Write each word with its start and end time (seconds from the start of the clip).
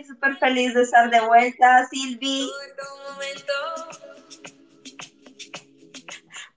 Estoy 0.00 0.14
súper 0.14 0.36
feliz 0.38 0.72
de 0.72 0.82
estar 0.82 1.10
de 1.10 1.20
vuelta, 1.20 1.84
Silvi. 1.90 2.50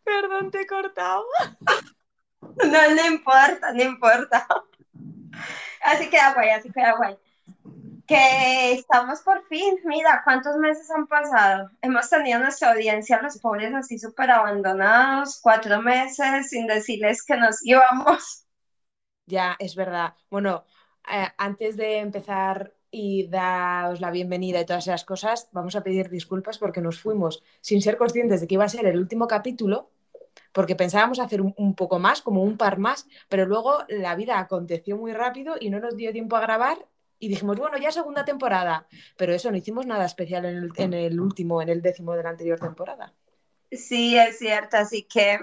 Perdón, 0.05 0.49
te 0.49 0.61
he 0.61 0.67
cortado. 0.67 1.25
No, 2.41 2.95
no 2.95 3.07
importa, 3.07 3.71
no 3.73 3.81
importa. 3.81 4.45
Así 5.81 6.09
queda 6.09 6.33
guay, 6.33 6.49
así 6.49 6.71
queda 6.71 6.95
guay. 6.97 7.17
Que 8.05 8.73
estamos 8.73 9.21
por 9.21 9.43
fin, 9.47 9.79
mira, 9.85 10.21
¿cuántos 10.23 10.57
meses 10.57 10.91
han 10.91 11.07
pasado? 11.07 11.71
Hemos 11.81 12.09
tenido 12.09 12.39
nuestra 12.39 12.71
audiencia, 12.73 13.21
los 13.21 13.39
pobres 13.39 13.73
así 13.73 13.97
súper 13.97 14.29
abandonados, 14.29 15.39
cuatro 15.41 15.81
meses 15.81 16.49
sin 16.49 16.67
decirles 16.67 17.23
que 17.23 17.37
nos 17.37 17.65
íbamos. 17.65 18.45
Ya, 19.25 19.55
es 19.57 19.75
verdad. 19.75 20.13
Bueno, 20.29 20.65
eh, 21.09 21.29
antes 21.37 21.77
de 21.77 21.99
empezar 21.99 22.73
y 22.93 23.27
daros 23.27 24.01
la 24.01 24.11
bienvenida 24.11 24.61
y 24.61 24.65
todas 24.65 24.85
esas 24.85 25.03
cosas, 25.03 25.49
vamos 25.51 25.75
a 25.75 25.81
pedir 25.81 26.09
disculpas 26.09 26.59
porque 26.59 26.79
nos 26.79 26.99
fuimos 26.99 27.43
sin 27.59 27.81
ser 27.81 27.97
conscientes 27.97 28.39
de 28.39 28.47
que 28.47 28.53
iba 28.53 28.65
a 28.65 28.69
ser 28.69 28.85
el 28.85 28.99
último 28.99 29.27
capítulo, 29.27 29.89
porque 30.51 30.75
pensábamos 30.75 31.17
hacer 31.17 31.41
un, 31.41 31.73
poco 31.73 31.97
más, 31.97 32.21
como 32.21 32.43
un 32.43 32.55
par 32.55 32.77
más, 32.77 33.07
pero 33.29 33.47
luego 33.47 33.79
la 33.89 34.15
vida 34.15 34.37
aconteció 34.37 34.95
muy 34.95 35.11
rápido 35.11 35.55
y 35.59 35.71
no 35.71 35.79
nos 35.79 35.97
dio 35.97 36.11
tiempo 36.11 36.35
a 36.35 36.41
grabar 36.41 36.87
y 37.17 37.29
dijimos, 37.29 37.57
bueno, 37.57 37.79
ya 37.79 37.91
segunda 37.91 38.25
temporada, 38.25 38.85
pero 39.17 39.33
eso, 39.33 39.49
no 39.49 39.57
hicimos 39.57 39.87
nada 39.87 40.05
especial 40.05 40.45
en 40.45 40.93
el 40.93 41.19
último, 41.19 41.63
en 41.63 41.69
el 41.69 41.81
décimo 41.81 42.13
de 42.13 42.21
la 42.21 42.29
anterior 42.29 42.59
temporada. 42.59 43.11
Sí, 43.71 44.15
es 44.19 44.37
cierto, 44.37 44.77
así 44.77 45.01
que 45.01 45.39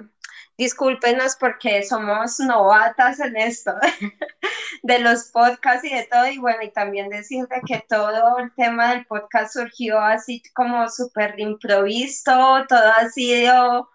discúlpenos 0.61 1.37
porque 1.37 1.83
somos 1.83 2.39
novatas 2.39 3.19
en 3.19 3.35
esto 3.39 3.73
de 4.83 4.99
los 4.99 5.31
podcasts 5.31 5.87
y 5.87 5.95
de 5.95 6.07
todo. 6.07 6.27
Y 6.27 6.37
bueno, 6.37 6.63
y 6.63 6.71
también 6.71 7.09
decirte 7.09 7.63
que 7.67 7.83
todo 7.89 8.37
el 8.37 8.55
tema 8.55 8.91
del 8.91 9.07
podcast 9.07 9.55
surgió 9.55 9.99
así 9.99 10.43
como 10.55 10.87
súper 10.91 11.37
de 11.37 11.45
improviso, 11.45 12.67
todo 12.69 12.93
ha 12.95 13.09
sido 13.09 13.89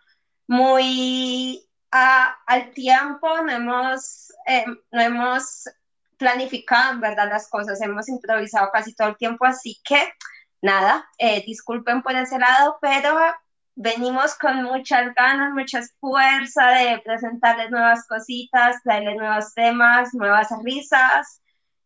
muy 0.47 1.69
al 1.91 2.71
tiempo, 2.73 3.27
no 3.43 3.52
hemos, 3.52 4.33
eh, 4.47 4.66
no 4.91 5.02
hemos 5.02 5.66
planificado 6.17 6.93
en 6.93 6.99
verdad 6.99 7.30
las 7.30 7.47
cosas, 7.47 7.80
hemos 7.80 8.09
improvisado 8.09 8.71
casi 8.73 8.95
todo 8.95 9.09
el 9.09 9.17
tiempo, 9.17 9.45
así 9.45 9.80
que 9.86 10.02
nada, 10.63 11.08
eh, 11.19 11.43
disculpen 11.45 12.02
por 12.02 12.16
ese 12.16 12.39
lado, 12.39 12.80
pero 12.81 13.16
venimos 13.75 14.35
con 14.35 14.63
muchas 14.63 15.13
ganas, 15.13 15.53
mucha 15.53 15.81
fuerza 15.99 16.69
de 16.69 16.99
presentarles 16.99 17.69
nuevas 17.69 18.07
cositas, 18.07 18.81
traerles 18.83 19.17
nuevos 19.17 19.53
temas, 19.53 20.13
nuevas 20.13 20.47
risas 20.63 21.41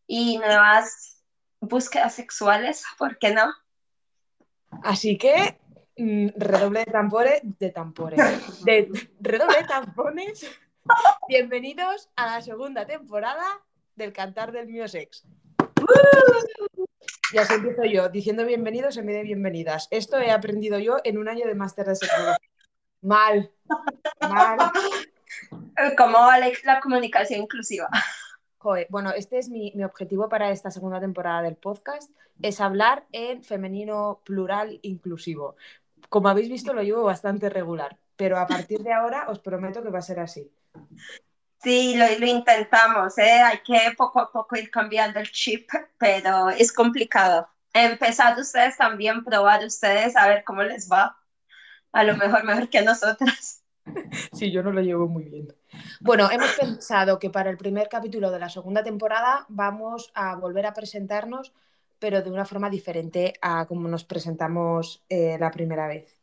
y 0.07 0.37
nuevas 0.37 1.23
búsquedas 1.59 2.13
sexuales, 2.13 2.83
¿por 2.97 3.17
qué 3.17 3.33
no? 3.33 3.51
Así 4.83 5.17
que, 5.17 5.59
mm, 5.97 6.27
redoble 6.37 6.79
de 6.85 6.91
tambores, 6.91 7.41
de 7.43 7.69
tambores, 7.71 8.63
de 8.63 8.89
redoble 9.19 9.57
de 9.57 9.67
tampones. 9.67 10.49
Bienvenidos 11.27 12.09
a 12.15 12.27
la 12.27 12.41
segunda 12.41 12.85
temporada 12.85 13.45
del 13.95 14.13
Cantar 14.13 14.51
del 14.51 14.67
Mío 14.67 14.87
Sex. 14.87 15.25
Y 17.31 17.37
así 17.37 17.53
empiezo 17.53 17.83
yo, 17.83 18.09
diciendo 18.09 18.43
bienvenidos 18.43 18.97
en 18.97 19.05
vez 19.05 19.17
de 19.17 19.23
bienvenidas. 19.23 19.87
Esto 19.91 20.17
he 20.17 20.31
aprendido 20.31 20.79
yo 20.79 20.97
en 21.03 21.19
un 21.19 21.29
año 21.29 21.45
de 21.45 21.53
máster 21.53 21.85
de 21.85 21.95
sexología. 21.95 22.37
Mal, 23.01 23.51
mal. 24.19 24.57
¿Cómo 25.95 26.17
va 26.17 26.39
la, 26.39 26.49
la 26.63 26.79
comunicación 26.79 27.41
inclusiva? 27.41 27.87
Joder, 28.57 28.87
bueno, 28.89 29.11
este 29.11 29.37
es 29.37 29.47
mi, 29.49 29.71
mi 29.75 29.83
objetivo 29.83 30.27
para 30.27 30.49
esta 30.49 30.71
segunda 30.71 30.99
temporada 30.99 31.43
del 31.43 31.55
podcast, 31.55 32.11
es 32.41 32.59
hablar 32.59 33.05
en 33.11 33.43
femenino 33.43 34.21
plural 34.25 34.79
inclusivo. 34.81 35.55
Como 36.09 36.29
habéis 36.29 36.49
visto, 36.49 36.73
lo 36.73 36.81
llevo 36.81 37.03
bastante 37.03 37.49
regular, 37.49 37.99
pero 38.15 38.39
a 38.39 38.47
partir 38.47 38.79
de 38.79 38.91
ahora 38.91 39.29
os 39.29 39.39
prometo 39.39 39.83
que 39.83 39.91
va 39.91 39.99
a 39.99 40.01
ser 40.01 40.19
así. 40.19 40.51
Sí, 41.61 41.95
lo, 41.97 42.25
intentamos, 42.25 43.17
¿eh? 43.17 43.41
Hay 43.41 43.59
que 43.59 43.93
poco 43.97 44.21
a 44.21 44.31
poco 44.31 44.55
ir 44.55 44.71
cambiando 44.71 45.19
el 45.19 45.29
chip, 45.29 45.69
pero 45.97 46.49
es 46.49 46.71
complicado. 46.71 47.49
Empezar 47.73 48.39
ustedes 48.39 48.77
también, 48.77 49.23
probar 49.25 49.65
ustedes, 49.65 50.15
a 50.15 50.27
ver 50.27 50.43
cómo 50.45 50.63
les 50.63 50.89
va. 50.89 51.17
A 51.91 52.03
lo 52.03 52.15
mejor 52.15 52.45
mejor 52.45 52.69
que 52.69 52.81
nosotras. 52.81 53.63
Sí, 54.33 54.51
yo 54.51 54.61
no 54.61 54.71
lo 54.71 54.81
llevo 54.81 55.07
muy 55.07 55.23
bien. 55.23 55.47
Bueno, 55.99 56.29
hemos 56.29 56.51
pensado 56.51 57.17
que 57.17 57.31
para 57.31 57.49
el 57.49 57.57
primer 57.57 57.89
capítulo 57.89 58.29
de 58.29 58.37
la 58.37 58.47
segunda 58.47 58.83
temporada 58.83 59.47
vamos 59.49 60.11
a 60.13 60.35
volver 60.35 60.67
a 60.67 60.75
presentarnos, 60.75 61.53
pero 61.97 62.21
de 62.21 62.29
una 62.29 62.45
forma 62.45 62.69
diferente 62.69 63.33
a 63.41 63.65
como 63.65 63.87
nos 63.87 64.03
presentamos 64.03 65.03
eh, 65.09 65.37
la 65.39 65.49
primera 65.49 65.87
vez. 65.87 66.21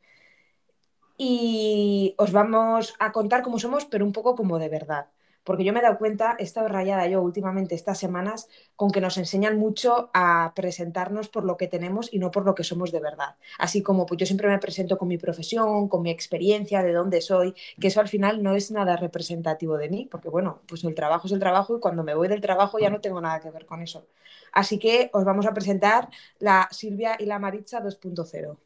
Y 1.19 2.15
os 2.19 2.31
vamos 2.31 2.95
a 3.01 3.11
contar 3.11 3.43
cómo 3.43 3.59
somos, 3.59 3.85
pero 3.85 4.05
un 4.05 4.13
poco 4.13 4.37
como 4.37 4.61
de 4.61 4.69
verdad. 4.69 5.09
Porque 5.47 5.62
yo 5.62 5.73
me 5.73 5.79
he 5.79 5.83
dado 5.83 5.97
cuenta, 5.97 6.34
he 6.41 6.43
estado 6.43 6.67
rayada 6.67 7.07
yo 7.07 7.23
últimamente 7.23 7.77
estas 7.77 8.01
semanas 8.01 8.49
con 8.75 8.91
que 8.91 9.01
nos 9.01 9.17
enseñan 9.17 9.57
mucho 9.57 10.11
a 10.12 10.53
presentarnos 10.57 11.29
por 11.29 11.45
lo 11.45 11.57
que 11.57 11.69
tenemos 11.69 12.12
y 12.12 12.19
no 12.19 12.33
por 12.33 12.45
lo 12.45 12.57
que 12.57 12.65
somos 12.65 12.91
de 12.91 12.99
verdad. 12.99 13.37
Así 13.56 13.81
como 13.81 14.06
pues 14.06 14.19
yo 14.19 14.27
siempre 14.27 14.49
me 14.49 14.59
presento 14.59 14.99
con 14.99 15.06
mi 15.06 15.19
profesión, 15.19 15.89
con 15.89 16.03
mi 16.03 16.11
experiencia, 16.11 16.83
de 16.83 16.93
dónde 16.93 17.21
soy, 17.21 17.55
que 17.81 17.87
eso 17.87 18.01
al 18.01 18.09
final 18.09 18.43
no 18.43 18.56
es 18.56 18.73
nada 18.73 18.97
representativo 18.97 19.79
de 19.79 19.89
mí, 19.89 20.09
porque 20.11 20.29
bueno, 20.29 20.62
pues 20.67 20.83
el 20.83 20.97
trabajo 20.97 21.29
es 21.29 21.33
el 21.33 21.39
trabajo 21.39 21.77
y 21.77 21.81
cuando 21.81 22.03
me 22.03 22.17
voy 22.17 22.27
del 22.27 22.41
trabajo 22.41 22.81
ya 22.81 22.91
no 22.91 23.01
tengo 23.01 23.21
nada 23.21 23.39
que 23.39 23.53
ver 23.53 23.67
con 23.67 23.83
eso. 23.83 24.09
Así 24.51 24.81
que 24.81 25.11
os 25.12 25.25
vamos 25.25 25.47
a 25.47 25.55
presentar 25.55 26.09
la 26.41 26.67
Silvia 26.73 27.15
y 27.21 27.27
la 27.27 27.39
Maritza 27.39 27.81
2.0. 27.81 28.56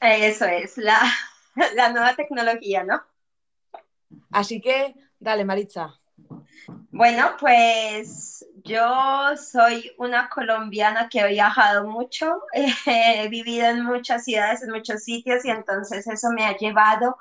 Eso 0.00 0.46
es, 0.46 0.78
la, 0.78 0.98
la 1.74 1.92
nueva 1.92 2.14
tecnología, 2.16 2.84
¿no? 2.84 3.02
Así 4.30 4.62
que, 4.62 4.94
dale, 5.20 5.44
Maritza. 5.44 6.00
Bueno, 6.90 7.36
pues 7.38 8.44
yo 8.64 9.36
soy 9.36 9.92
una 9.98 10.28
colombiana 10.28 11.08
que 11.08 11.20
he 11.20 11.28
viajado 11.28 11.86
mucho, 11.86 12.40
he 12.86 13.28
vivido 13.28 13.66
en 13.66 13.84
muchas 13.84 14.24
ciudades, 14.24 14.62
en 14.62 14.70
muchos 14.70 15.04
sitios 15.04 15.44
y 15.44 15.50
entonces 15.50 16.06
eso 16.06 16.30
me 16.30 16.44
ha 16.46 16.56
llevado 16.56 17.16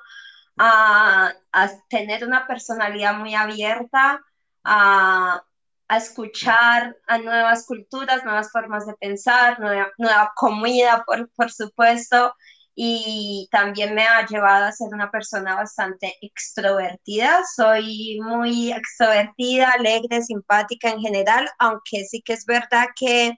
a, 0.58 1.34
a 1.54 1.70
tener 1.90 2.26
una 2.26 2.48
personalidad 2.48 3.16
muy 3.18 3.36
abierta, 3.36 4.22
a, 4.64 5.44
a 5.88 5.98
escuchar 5.98 6.98
a 7.08 7.18
nuevas 7.20 7.66
culturas, 7.68 8.24
nuevas 8.26 8.52
formas 8.52 8.88
de 8.88 8.96
pensar, 8.96 9.60
nueva, 9.60 9.92
nueva 9.98 10.34
comida, 10.36 11.04
por, 11.06 11.30
por 11.34 11.52
supuesto, 11.52 12.36
y 12.76 13.48
también 13.52 13.96
me 13.96 14.04
ha 14.06 14.26
llevado 14.28 14.66
a 14.66 14.72
ser 14.74 14.90
una 14.94 15.10
persona 15.10 15.56
bastante 15.56 16.16
extrovertida. 16.22 17.42
Soy 17.56 18.20
muy 18.22 18.74
extrovertida, 18.74 19.72
alegre, 19.72 20.22
simpática 20.22 20.90
en 20.90 21.00
general, 21.00 21.50
aunque 21.58 22.04
sí 22.06 22.22
que 22.22 22.34
es 22.34 22.46
verdad 22.46 22.88
que 23.00 23.38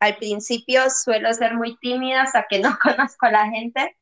al 0.00 0.16
principio 0.18 0.82
suelo 0.90 1.32
ser 1.34 1.54
muy 1.54 1.76
tímida 1.78 2.22
hasta 2.22 2.46
que 2.48 2.60
no 2.60 2.78
conozco 2.82 3.26
a 3.26 3.32
la 3.32 3.50
gente. 3.50 3.96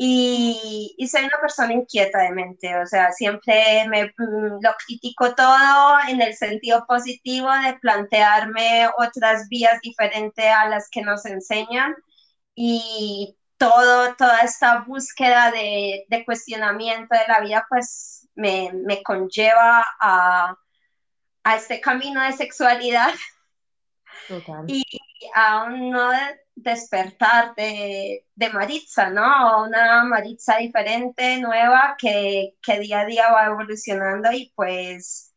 Y, 0.00 0.94
y 0.96 1.08
soy 1.08 1.24
una 1.24 1.40
persona 1.40 1.72
inquieta 1.74 2.20
de 2.20 2.30
mente, 2.30 2.76
o 2.78 2.86
sea, 2.86 3.10
siempre 3.12 3.84
me 3.88 4.04
mm, 4.06 4.60
lo 4.62 4.70
critico 4.86 5.34
todo 5.34 5.98
en 6.08 6.22
el 6.22 6.34
sentido 6.34 6.84
positivo 6.86 7.48
de 7.50 7.74
plantearme 7.80 8.88
otras 8.96 9.48
vías 9.48 9.80
diferentes 9.82 10.46
a 10.46 10.68
las 10.68 10.88
que 10.88 11.02
nos 11.02 11.26
enseñan 11.26 11.96
y 12.54 13.37
todo, 13.58 14.14
toda 14.16 14.40
esta 14.40 14.80
búsqueda 14.80 15.50
de, 15.50 16.06
de 16.08 16.24
cuestionamiento 16.24 17.14
de 17.14 17.26
la 17.28 17.40
vida, 17.40 17.66
pues 17.68 18.28
me, 18.34 18.70
me 18.72 19.02
conlleva 19.02 19.84
a, 20.00 20.56
a, 21.44 21.56
este 21.56 21.80
camino 21.80 22.22
de 22.22 22.32
sexualidad 22.32 23.12
Total. 24.28 24.64
y 24.68 24.84
a 25.34 25.64
un 25.64 25.90
no 25.90 26.10
despertar 26.54 27.54
de, 27.56 28.24
de 28.34 28.50
Maritza, 28.50 29.10
¿no? 29.10 29.24
A 29.24 29.62
una 29.62 30.04
Maritza 30.04 30.56
diferente, 30.58 31.38
nueva, 31.38 31.96
que, 31.98 32.56
que 32.62 32.78
día 32.78 33.00
a 33.00 33.06
día 33.06 33.32
va 33.32 33.46
evolucionando 33.46 34.30
y 34.32 34.52
pues 34.54 35.27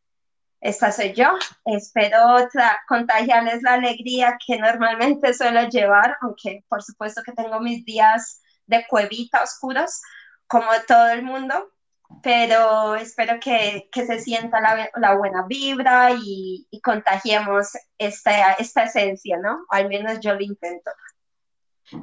esta 0.62 0.92
soy 0.92 1.12
yo. 1.12 1.26
Espero 1.64 2.48
contagiarles 2.88 3.62
la 3.62 3.74
alegría 3.74 4.38
que 4.46 4.58
normalmente 4.58 5.34
suelo 5.34 5.68
llevar, 5.68 6.16
aunque 6.22 6.64
por 6.68 6.82
supuesto 6.82 7.22
que 7.24 7.32
tengo 7.32 7.60
mis 7.60 7.84
días 7.84 8.40
de 8.66 8.86
cuevita 8.88 9.42
oscuros, 9.42 10.00
como 10.46 10.68
todo 10.86 11.10
el 11.10 11.22
mundo, 11.24 11.72
pero 12.22 12.94
espero 12.94 13.40
que, 13.40 13.88
que 13.90 14.06
se 14.06 14.20
sienta 14.20 14.60
la, 14.60 14.88
la, 14.96 15.16
buena 15.16 15.46
vibra 15.48 16.12
y, 16.12 16.68
y 16.70 16.80
contagiemos 16.80 17.72
esta, 17.98 18.52
esta 18.52 18.84
esencia, 18.84 19.38
¿no? 19.38 19.64
Al 19.68 19.88
menos 19.88 20.20
yo 20.20 20.34
lo 20.34 20.42
intento. 20.42 20.90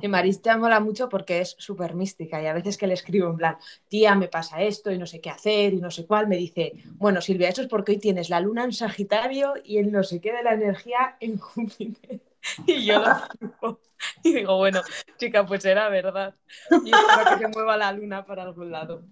Y 0.02 0.08
Marista 0.08 0.58
mola 0.58 0.80
mucho 0.80 1.10
porque 1.10 1.42
es 1.42 1.56
súper 1.58 1.96
mística 1.96 2.42
y 2.42 2.48
a 2.48 2.54
veces 2.54 2.78
que 2.78 2.88
le 2.88 2.94
escribo 2.94 3.30
en 3.30 3.38
plan, 3.38 3.58
tía, 3.88 4.16
me 4.16 4.28
pasa 4.28 4.62
esto 4.62 4.92
y 4.92 4.98
no 4.98 5.06
sé 5.06 5.22
qué 5.22 5.30
hacer 5.30 5.74
y 5.74 5.82
no 5.82 5.92
sé 5.92 6.06
cuál, 6.06 6.28
me 6.28 6.38
dice, 6.38 6.74
bueno, 6.96 7.22
Silvia, 7.22 7.50
eso 7.50 7.62
es 7.62 7.68
porque 7.68 7.94
hoy 7.94 7.98
tienes 8.00 8.30
la 8.30 8.40
luna 8.40 8.64
en 8.64 8.74
Sagitario 8.74 9.54
y 9.64 9.78
el 9.78 9.92
no 9.92 10.04
sé 10.04 10.22
qué 10.22 10.32
de 10.34 10.44
la 10.44 10.54
energía 10.54 11.18
en 11.20 11.38
Júpiter. 11.38 12.22
Y 12.66 12.86
yo 12.86 13.00
lo 13.00 13.16
flipo. 13.38 13.82
Y 14.24 14.34
digo, 14.34 14.56
bueno, 14.56 14.82
chica, 15.18 15.46
pues 15.46 15.66
era 15.66 15.90
verdad. 15.90 16.34
Y 16.72 16.90
espero 16.90 17.38
que 17.38 17.46
se 17.46 17.48
mueva 17.50 17.76
la 17.76 17.92
luna 17.92 18.26
para 18.26 18.44
algún 18.44 18.72
lado. 18.72 19.04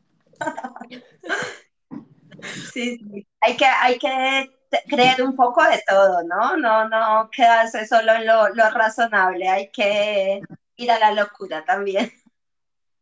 Sí, 2.71 2.97
sí. 2.97 3.27
Hay 3.41 3.57
que, 3.57 3.65
hay 3.65 3.99
que 3.99 4.49
creer 4.87 5.21
un 5.23 5.35
poco 5.35 5.63
de 5.63 5.81
todo, 5.87 6.23
¿no? 6.23 6.57
No, 6.57 6.87
no 6.87 7.29
quedarse 7.31 7.85
solo 7.85 8.13
en 8.13 8.25
lo, 8.25 8.49
lo 8.49 8.69
razonable, 8.71 9.47
hay 9.47 9.69
que 9.71 10.41
ir 10.77 10.91
a 10.91 10.99
la 10.99 11.11
locura 11.13 11.65
también. 11.65 12.11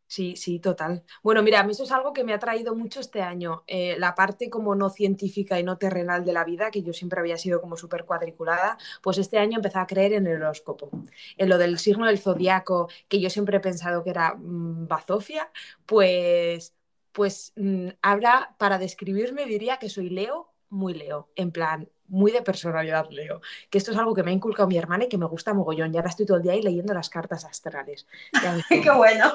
Sí, 0.07 0.35
sí, 0.37 0.59
total. 0.59 1.03
Bueno, 1.23 1.41
mira, 1.43 1.59
a 1.59 1.63
mí 1.63 1.71
eso 1.71 1.83
es 1.83 1.91
algo 1.91 2.13
que 2.13 2.23
me 2.23 2.33
ha 2.33 2.39
traído 2.39 2.75
mucho 2.75 2.99
este 2.99 3.21
año, 3.23 3.63
eh, 3.67 3.95
la 3.99 4.13
parte 4.15 4.49
como 4.51 4.75
no 4.75 4.89
científica 4.91 5.59
y 5.59 5.63
no 5.63 5.77
terrenal 5.79 6.23
de 6.23 6.31
la 6.31 6.43
vida, 6.45 6.69
que 6.71 6.83
yo 6.83 6.93
siempre 6.93 7.19
había 7.19 7.37
sido 7.37 7.59
como 7.59 7.75
súper 7.75 8.05
cuadriculada, 8.05 8.77
pues 9.01 9.17
este 9.17 9.39
año 9.39 9.57
empecé 9.57 9.79
a 9.79 9.87
creer 9.87 10.13
en 10.13 10.27
el 10.27 10.41
horóscopo, 10.43 10.91
en 11.37 11.49
lo 11.49 11.57
del 11.57 11.79
signo 11.79 12.05
del 12.05 12.19
zodiaco, 12.19 12.87
que 13.09 13.19
yo 13.19 13.29
siempre 13.31 13.57
he 13.57 13.59
pensado 13.59 14.03
que 14.03 14.11
era 14.11 14.35
mmm, 14.35 14.87
bazofia, 14.87 15.51
pues, 15.87 16.75
pues 17.11 17.51
mmm, 17.55 17.89
ahora 18.03 18.55
para 18.59 18.77
describirme 18.77 19.45
diría 19.45 19.77
que 19.79 19.89
soy 19.89 20.09
Leo, 20.09 20.53
muy 20.69 20.93
Leo, 20.93 21.29
en 21.35 21.51
plan, 21.51 21.89
muy 22.07 22.31
de 22.31 22.41
personalidad 22.41 23.09
Leo, 23.09 23.41
que 23.69 23.77
esto 23.77 23.91
es 23.91 23.97
algo 23.97 24.13
que 24.13 24.23
me 24.23 24.31
ha 24.31 24.33
inculcado 24.33 24.67
mi 24.67 24.77
hermana 24.77 25.05
y 25.05 25.09
que 25.09 25.17
me 25.17 25.25
gusta 25.25 25.53
mogollón, 25.53 25.93
y 25.93 25.97
ahora 25.97 26.09
estoy 26.09 26.25
todo 26.25 26.37
el 26.37 26.43
día 26.43 26.53
ahí 26.53 26.61
leyendo 26.61 26.93
las 26.93 27.09
cartas 27.09 27.45
astrales. 27.45 28.07
¡Qué 28.69 28.91
bueno! 28.91 29.33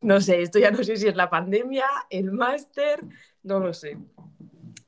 No 0.00 0.20
sé, 0.20 0.42
esto 0.42 0.58
ya 0.58 0.70
no 0.70 0.82
sé 0.82 0.96
si 0.96 1.06
es 1.06 1.16
la 1.16 1.30
pandemia, 1.30 1.86
el 2.10 2.32
máster, 2.32 3.00
no 3.42 3.60
lo 3.60 3.72
sé. 3.72 3.98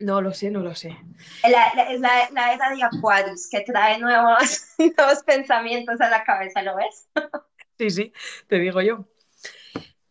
No 0.00 0.20
lo 0.20 0.34
sé, 0.34 0.50
no 0.50 0.60
lo 0.60 0.74
sé. 0.74 0.98
La, 1.44 1.72
la, 1.74 1.82
es 1.84 2.00
la, 2.00 2.28
la, 2.32 2.52
era 2.52 2.70
de 2.70 2.82
Aquarius 2.82 3.48
que 3.48 3.60
trae 3.60 3.98
nuevos, 3.98 4.74
nuevos 4.78 5.22
pensamientos 5.24 6.00
a 6.00 6.10
la 6.10 6.24
cabeza, 6.24 6.62
¿lo 6.62 6.76
ves? 6.76 7.08
Sí, 7.78 7.90
sí, 7.90 8.12
te 8.48 8.58
digo 8.58 8.80
yo. 8.82 9.06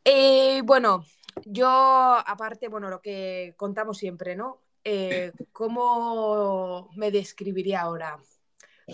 Eh, 0.06 0.62
bueno, 0.64 1.06
yo 1.46 1.68
aparte, 1.68 2.68
bueno, 2.68 2.90
lo 2.90 3.02
que 3.02 3.54
contamos 3.58 3.98
siempre, 3.98 4.36
¿no? 4.36 4.63
Eh, 4.84 5.32
¿Cómo 5.52 6.90
me 6.96 7.12
describiría 7.12 7.82
ahora? 7.82 8.20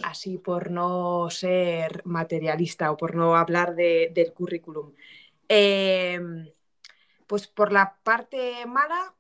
Así 0.04 0.38
por 0.38 0.70
no 0.70 1.30
ser 1.32 2.06
materialista 2.06 2.92
o 2.92 2.98
por 2.98 3.16
no 3.16 3.36
hablar 3.36 3.76
de, 3.76 4.12
del 4.14 4.34
currículum. 4.34 4.94
Eh, 5.48 6.20
pues 7.26 7.48
por 7.48 7.72
la 7.72 7.98
parte 8.04 8.66
mala, 8.66 9.16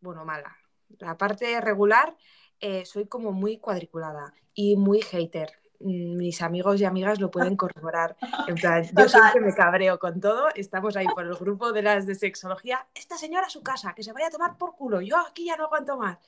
bueno, 0.00 0.24
mala, 0.24 0.56
la 0.98 1.16
parte 1.16 1.60
regular, 1.60 2.16
eh, 2.60 2.84
soy 2.84 3.06
como 3.06 3.32
muy 3.32 3.58
cuadriculada 3.58 4.34
y 4.54 4.76
muy 4.76 5.02
hater. 5.02 5.63
Mis 5.84 6.42
amigos 6.42 6.80
y 6.80 6.84
amigas 6.84 7.20
lo 7.20 7.30
pueden 7.30 7.56
corroborar. 7.56 8.16
En 8.48 8.54
plan, 8.54 8.82
yo 8.98 9.08
siempre 9.08 9.40
me 9.40 9.54
cabreo 9.54 9.98
con 9.98 10.20
todo. 10.20 10.48
Estamos 10.54 10.96
ahí 10.96 11.06
por 11.14 11.24
el 11.24 11.34
grupo 11.34 11.72
de 11.72 11.82
las 11.82 12.06
de 12.06 12.14
sexología. 12.14 12.86
Esta 12.94 13.16
señora 13.16 13.46
a 13.46 13.50
su 13.50 13.62
casa, 13.62 13.94
que 13.94 14.02
se 14.02 14.12
vaya 14.12 14.28
a 14.28 14.30
tomar 14.30 14.56
por 14.56 14.74
culo. 14.76 15.00
Yo 15.00 15.16
aquí 15.18 15.46
ya 15.46 15.56
no 15.56 15.64
aguanto 15.64 15.96
más. 15.96 16.18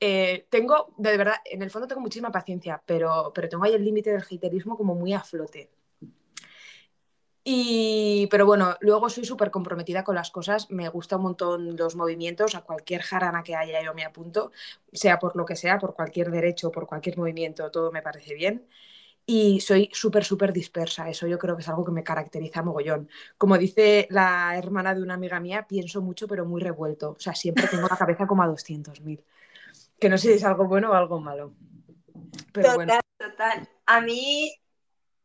Eh, 0.00 0.46
tengo, 0.50 0.94
de 0.98 1.16
verdad, 1.16 1.36
en 1.44 1.62
el 1.62 1.70
fondo 1.70 1.88
tengo 1.88 2.00
muchísima 2.00 2.30
paciencia, 2.30 2.82
pero, 2.84 3.32
pero 3.34 3.48
tengo 3.48 3.64
ahí 3.64 3.74
el 3.74 3.84
límite 3.84 4.10
del 4.10 4.22
haterismo 4.22 4.76
como 4.76 4.94
muy 4.94 5.12
a 5.12 5.20
flote. 5.20 5.70
Y, 7.48 8.26
pero 8.28 8.44
bueno, 8.44 8.76
luego 8.80 9.08
soy 9.08 9.24
súper 9.24 9.52
comprometida 9.52 10.02
con 10.02 10.16
las 10.16 10.32
cosas, 10.32 10.68
me 10.68 10.88
gusta 10.88 11.16
un 11.16 11.22
montón 11.22 11.76
los 11.76 11.94
movimientos, 11.94 12.56
a 12.56 12.62
cualquier 12.62 13.02
jarana 13.02 13.44
que 13.44 13.54
haya 13.54 13.80
yo 13.84 13.94
me 13.94 14.04
apunto, 14.04 14.50
sea 14.92 15.20
por 15.20 15.36
lo 15.36 15.44
que 15.44 15.54
sea, 15.54 15.78
por 15.78 15.94
cualquier 15.94 16.32
derecho, 16.32 16.72
por 16.72 16.88
cualquier 16.88 17.16
movimiento, 17.16 17.70
todo 17.70 17.92
me 17.92 18.02
parece 18.02 18.34
bien. 18.34 18.66
Y 19.28 19.60
soy 19.60 19.90
súper, 19.92 20.24
súper 20.24 20.52
dispersa, 20.52 21.08
eso 21.08 21.26
yo 21.26 21.36
creo 21.36 21.56
que 21.56 21.62
es 21.62 21.68
algo 21.68 21.84
que 21.84 21.90
me 21.90 22.04
caracteriza 22.04 22.62
mogollón. 22.62 23.10
Como 23.36 23.58
dice 23.58 24.06
la 24.10 24.56
hermana 24.56 24.94
de 24.94 25.02
una 25.02 25.14
amiga 25.14 25.40
mía, 25.40 25.66
pienso 25.68 26.00
mucho 26.00 26.28
pero 26.28 26.46
muy 26.46 26.60
revuelto, 26.60 27.10
o 27.10 27.18
sea, 27.18 27.34
siempre 27.34 27.66
tengo 27.66 27.88
la 27.88 27.96
cabeza 27.96 28.26
como 28.28 28.44
a 28.44 28.46
200.000, 28.46 29.24
que 29.98 30.08
no 30.08 30.16
sé 30.16 30.28
si 30.28 30.34
es 30.34 30.44
algo 30.44 30.68
bueno 30.68 30.92
o 30.92 30.94
algo 30.94 31.18
malo. 31.18 31.52
Pero 32.52 32.68
total, 32.68 32.76
bueno. 32.76 33.00
total. 33.18 33.68
A 33.86 34.00
mí 34.00 34.54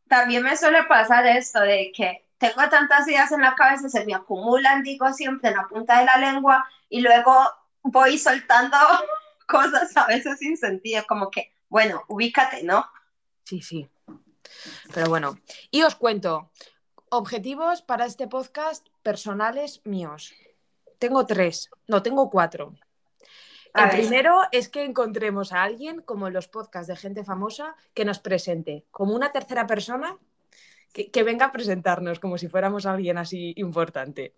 también 0.07 0.41
me 0.41 0.57
suele 0.57 0.83
pasar 0.85 1.27
esto 1.27 1.59
de 1.59 1.91
que 1.95 2.25
tengo 2.39 2.67
tantas 2.71 3.07
ideas 3.07 3.31
en 3.31 3.41
la 3.41 3.53
cabeza, 3.53 3.87
se 3.87 4.03
me 4.03 4.15
acumulan, 4.15 4.81
digo 4.81 5.13
siempre 5.13 5.51
en 5.51 5.57
la 5.57 5.67
punta 5.67 5.99
de 5.99 6.05
la 6.05 6.17
lengua 6.17 6.67
y 6.89 7.01
luego 7.01 7.35
voy 7.83 8.17
soltando 8.17 8.77
cosas 9.47 9.95
a 9.95 10.07
veces 10.07 10.39
sin 10.39 10.57
sentido, 10.57 11.03
como 11.07 11.29
que, 11.29 11.53
bueno, 11.69 12.03
ubícate, 12.07 12.63
¿no? 12.63 12.83
Sí, 13.43 13.61
sí. 13.61 13.90
Pero 14.93 15.09
bueno, 15.09 15.39
y 15.69 15.83
os 15.83 15.95
cuento, 15.95 16.51
objetivos 17.09 17.81
para 17.81 18.05
este 18.05 18.27
podcast 18.27 18.87
personales 19.03 19.81
míos. 19.83 20.33
Tengo 20.99 21.25
tres, 21.25 21.69
no, 21.87 22.01
tengo 22.03 22.29
cuatro. 22.29 22.73
El 23.73 23.89
primero 23.89 24.41
es 24.51 24.69
que 24.69 24.83
encontremos 24.83 25.53
a 25.53 25.63
alguien, 25.63 26.01
como 26.01 26.27
en 26.27 26.33
los 26.33 26.47
podcasts 26.47 26.87
de 26.87 26.95
gente 26.95 27.23
famosa, 27.23 27.75
que 27.93 28.05
nos 28.05 28.19
presente 28.19 28.85
como 28.91 29.15
una 29.15 29.31
tercera 29.31 29.65
persona 29.65 30.17
que, 30.93 31.09
que, 31.09 31.23
venga 31.23 31.45
a 31.45 31.51
presentarnos 31.51 32.19
como 32.19 32.37
si 32.37 32.49
fuéramos 32.49 32.85
alguien 32.85 33.17
así 33.17 33.53
importante. 33.55 34.35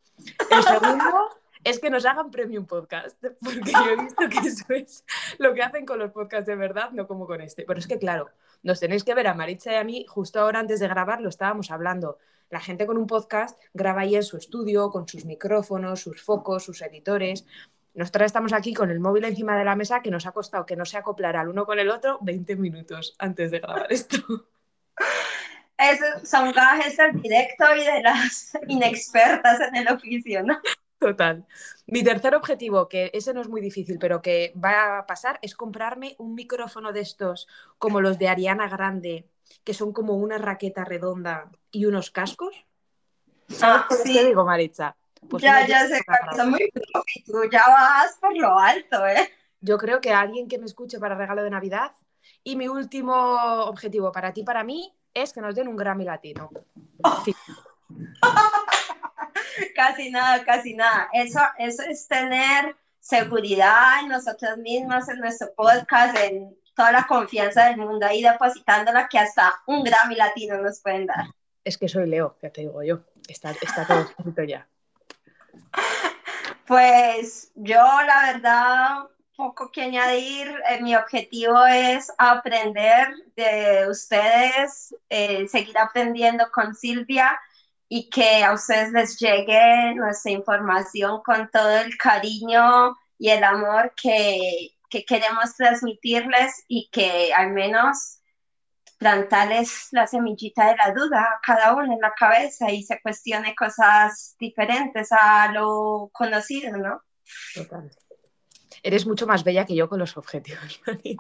El 0.51 0.63
segundo 0.63 1.29
es 1.63 1.79
que 1.79 1.89
nos 1.89 2.05
hagan 2.05 2.29
premium 2.29 2.65
podcast, 2.65 3.17
porque 3.43 3.71
yo 3.71 3.89
he 3.89 4.03
visto 4.03 4.29
que 4.29 4.47
eso 4.47 4.65
es 4.73 5.05
lo 5.39 5.53
que 5.53 5.63
hacen 5.63 5.85
con 5.85 5.99
los 5.99 6.11
podcasts 6.11 6.45
de 6.45 6.55
verdad, 6.55 6.91
no 6.91 7.07
como 7.07 7.25
con 7.25 7.41
este. 7.41 7.63
Pero 7.65 7.79
es 7.79 7.87
que, 7.87 7.97
claro, 7.97 8.29
nos 8.63 8.79
tenéis 8.79 9.03
que 9.03 9.13
ver 9.13 9.27
a 9.27 9.33
Maritza 9.33 9.73
y 9.73 9.75
a 9.75 9.83
mí, 9.83 10.05
justo 10.07 10.39
ahora 10.39 10.59
antes 10.59 10.79
de 10.79 10.87
grabar 10.87 11.21
lo 11.21 11.29
estábamos 11.29 11.69
hablando. 11.69 12.17
La 12.49 12.59
gente 12.59 12.85
con 12.85 12.97
un 12.97 13.07
podcast 13.07 13.59
graba 13.73 14.01
ahí 14.01 14.15
en 14.15 14.23
su 14.23 14.37
estudio, 14.37 14.89
con 14.89 15.07
sus 15.07 15.25
micrófonos, 15.25 16.01
sus 16.01 16.21
focos, 16.21 16.63
sus 16.63 16.81
editores. 16.81 17.45
Nosotras 17.93 18.27
estamos 18.27 18.53
aquí 18.53 18.73
con 18.73 18.89
el 18.89 18.99
móvil 18.99 19.25
encima 19.25 19.57
de 19.57 19.65
la 19.65 19.75
mesa 19.75 20.01
que 20.01 20.11
nos 20.11 20.25
ha 20.25 20.31
costado 20.31 20.65
que 20.65 20.75
no 20.75 20.85
se 20.85 20.97
acoplara 20.97 21.41
el 21.41 21.49
uno 21.49 21.65
con 21.65 21.77
el 21.77 21.89
otro 21.89 22.19
20 22.21 22.55
minutos 22.55 23.15
antes 23.19 23.51
de 23.51 23.59
grabar 23.59 23.87
esto. 23.91 24.17
Esos 25.77 26.29
son 26.29 26.51
gajes 26.51 26.95
del 26.97 27.21
directo 27.21 27.65
y 27.75 27.83
de 27.83 28.01
las 28.01 28.57
inexpertas 28.67 29.59
en 29.59 29.75
el 29.75 29.87
oficio, 29.89 30.43
¿no? 30.43 30.59
Total. 31.03 31.45
Mi 31.87 32.01
tercer 32.01 32.33
objetivo, 32.33 32.87
que 32.87 33.11
ese 33.13 33.33
no 33.33 33.41
es 33.41 33.49
muy 33.49 33.59
difícil, 33.59 33.97
pero 33.99 34.21
que 34.21 34.53
va 34.55 34.99
a 34.99 35.05
pasar, 35.05 35.37
es 35.41 35.53
comprarme 35.53 36.15
un 36.17 36.33
micrófono 36.33 36.93
de 36.93 37.01
estos 37.01 37.49
como 37.77 37.99
los 37.99 38.17
de 38.17 38.29
Ariana 38.29 38.69
Grande, 38.69 39.27
que 39.65 39.73
son 39.73 39.91
como 39.91 40.13
una 40.13 40.37
raqueta 40.37 40.85
redonda 40.85 41.51
y 41.71 41.85
unos 41.85 42.09
cascos. 42.09 42.55
¿Sabes 43.49 43.81
ah, 43.89 43.95
sí. 44.01 44.17
digo, 44.25 44.45
Maritza? 44.45 44.95
Pues 45.29 45.43
ya, 45.43 45.67
ya 45.67 45.87
sé, 45.87 45.99
son 46.37 46.51
muy 46.51 46.71
y 47.15 47.23
tú 47.23 47.43
ya 47.51 47.63
vas 47.67 48.17
por 48.21 48.35
lo 48.37 48.57
alto, 48.57 49.05
¿eh? 49.05 49.29
Yo 49.59 49.77
creo 49.77 49.99
que 49.99 50.13
alguien 50.13 50.47
que 50.47 50.57
me 50.57 50.65
escuche 50.65 50.99
para 50.99 51.15
regalo 51.15 51.43
de 51.43 51.49
Navidad. 51.49 51.91
Y 52.45 52.55
mi 52.55 52.69
último 52.69 53.13
objetivo 53.65 54.13
para 54.13 54.31
ti, 54.31 54.43
para 54.43 54.63
mí, 54.63 54.93
es 55.13 55.33
que 55.33 55.41
nos 55.41 55.53
den 55.55 55.67
un 55.67 55.75
Grammy 55.75 56.05
latino. 56.05 56.49
Oh. 57.05 57.21
Sí. 57.25 57.35
casi 59.75 60.09
nada, 60.09 60.43
casi 60.43 60.73
nada. 60.73 61.09
Eso, 61.13 61.39
eso 61.57 61.83
es 61.83 62.07
tener 62.07 62.75
seguridad 62.99 63.99
en 64.01 64.09
nosotros 64.09 64.57
mismos, 64.57 65.09
en 65.09 65.19
nuestro 65.19 65.53
podcast, 65.55 66.17
en 66.17 66.55
toda 66.75 66.91
la 66.91 67.05
confianza 67.05 67.65
del 67.65 67.77
mundo 67.77 68.05
ahí 68.05 68.21
depositándola 68.21 69.07
que 69.07 69.19
hasta 69.19 69.53
un 69.67 69.83
Grammy 69.83 70.15
latino 70.15 70.57
nos 70.57 70.81
pueden 70.81 71.05
dar. 71.05 71.25
Es 71.63 71.77
que 71.77 71.87
soy 71.87 72.07
Leo, 72.07 72.37
ya 72.41 72.49
te 72.49 72.61
digo 72.61 72.83
yo. 72.83 73.01
Está, 73.27 73.51
está 73.51 73.85
todo 73.85 74.01
escrito 74.01 74.43
ya. 74.43 74.67
Pues 76.65 77.51
yo 77.55 77.75
la 77.75 78.31
verdad, 78.31 79.09
poco 79.35 79.71
que 79.71 79.81
añadir. 79.83 80.47
Eh, 80.69 80.81
mi 80.81 80.95
objetivo 80.95 81.65
es 81.65 82.11
aprender 82.17 83.13
de 83.35 83.85
ustedes, 83.89 84.95
eh, 85.09 85.45
seguir 85.49 85.77
aprendiendo 85.77 86.49
con 86.53 86.73
Silvia 86.73 87.37
y 87.89 88.09
que 88.09 88.43
a 88.43 88.53
ustedes 88.53 88.91
les 88.91 89.19
llegue 89.19 89.93
nuestra 89.95 90.31
información 90.31 91.21
con 91.23 91.49
todo 91.51 91.77
el 91.77 91.95
cariño 91.97 92.95
y 93.17 93.29
el 93.29 93.43
amor 93.43 93.93
que, 93.95 94.71
que 94.89 95.05
queremos 95.05 95.55
transmitirles 95.55 96.63
y 96.67 96.89
que 96.91 97.33
al 97.33 97.51
menos 97.51 98.19
plantarles 98.97 99.89
la 99.91 100.07
semillita 100.07 100.67
de 100.67 100.77
la 100.77 100.91
duda 100.93 101.21
a 101.21 101.39
cada 101.41 101.73
uno 101.75 101.93
en 101.93 101.99
la 101.99 102.13
cabeza 102.13 102.71
y 102.71 102.83
se 102.83 103.01
cuestione 103.01 103.53
cosas 103.53 104.35
diferentes 104.39 105.11
a 105.11 105.51
lo 105.51 106.09
conocido, 106.13 106.77
¿no? 106.77 107.01
Total. 107.53 107.91
Eres 108.81 109.05
mucho 109.05 109.27
más 109.27 109.43
bella 109.43 109.65
que 109.65 109.75
yo 109.75 109.89
con 109.89 109.99
los 109.99 110.15
objetivos. 110.15 110.81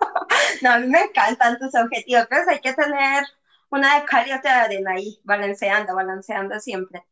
no, 0.62 0.72
a 0.72 0.78
mí 0.78 0.86
me 0.86 1.02
encantan 1.02 1.58
tus 1.58 1.74
objetivos, 1.74 2.26
pero 2.28 2.50
hay 2.50 2.60
que 2.60 2.72
tener 2.72 3.24
una 3.70 3.98
de 3.98 4.06
cal 4.06 4.26
y 4.26 4.32
otra 4.32 4.54
de 4.54 4.60
arena 4.76 4.92
ahí, 4.92 5.20
balanceando, 5.24 5.94
balanceando 5.94 6.58
siempre. 6.60 7.04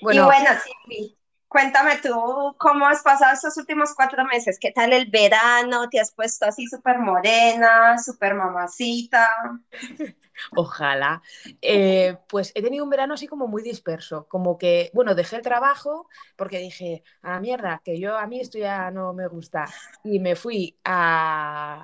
Bueno, 0.00 0.22
y 0.22 0.24
bueno, 0.24 0.50
sí, 0.86 1.18
cuéntame 1.48 1.96
tú 1.96 2.54
cómo 2.58 2.86
has 2.86 3.02
pasado 3.02 3.34
estos 3.34 3.56
últimos 3.56 3.94
cuatro 3.94 4.24
meses, 4.24 4.58
¿qué 4.60 4.70
tal 4.70 4.92
el 4.92 5.10
verano? 5.10 5.88
¿Te 5.88 6.00
has 6.00 6.12
puesto 6.12 6.46
así 6.46 6.66
súper 6.66 6.98
morena, 6.98 7.98
súper 7.98 8.34
mamacita? 8.34 9.28
Ojalá. 10.56 11.20
Eh, 11.60 12.16
pues 12.28 12.52
he 12.54 12.62
tenido 12.62 12.84
un 12.84 12.90
verano 12.90 13.14
así 13.14 13.26
como 13.26 13.48
muy 13.48 13.62
disperso, 13.62 14.26
como 14.28 14.56
que, 14.56 14.90
bueno, 14.94 15.14
dejé 15.14 15.36
el 15.36 15.42
trabajo 15.42 16.08
porque 16.36 16.58
dije, 16.58 17.02
a 17.22 17.30
la 17.32 17.40
mierda, 17.40 17.82
que 17.84 17.98
yo 17.98 18.16
a 18.16 18.26
mí 18.26 18.40
esto 18.40 18.58
ya 18.58 18.90
no 18.90 19.12
me 19.12 19.26
gusta. 19.26 19.66
Y 20.04 20.20
me 20.20 20.36
fui 20.36 20.78
a... 20.84 21.82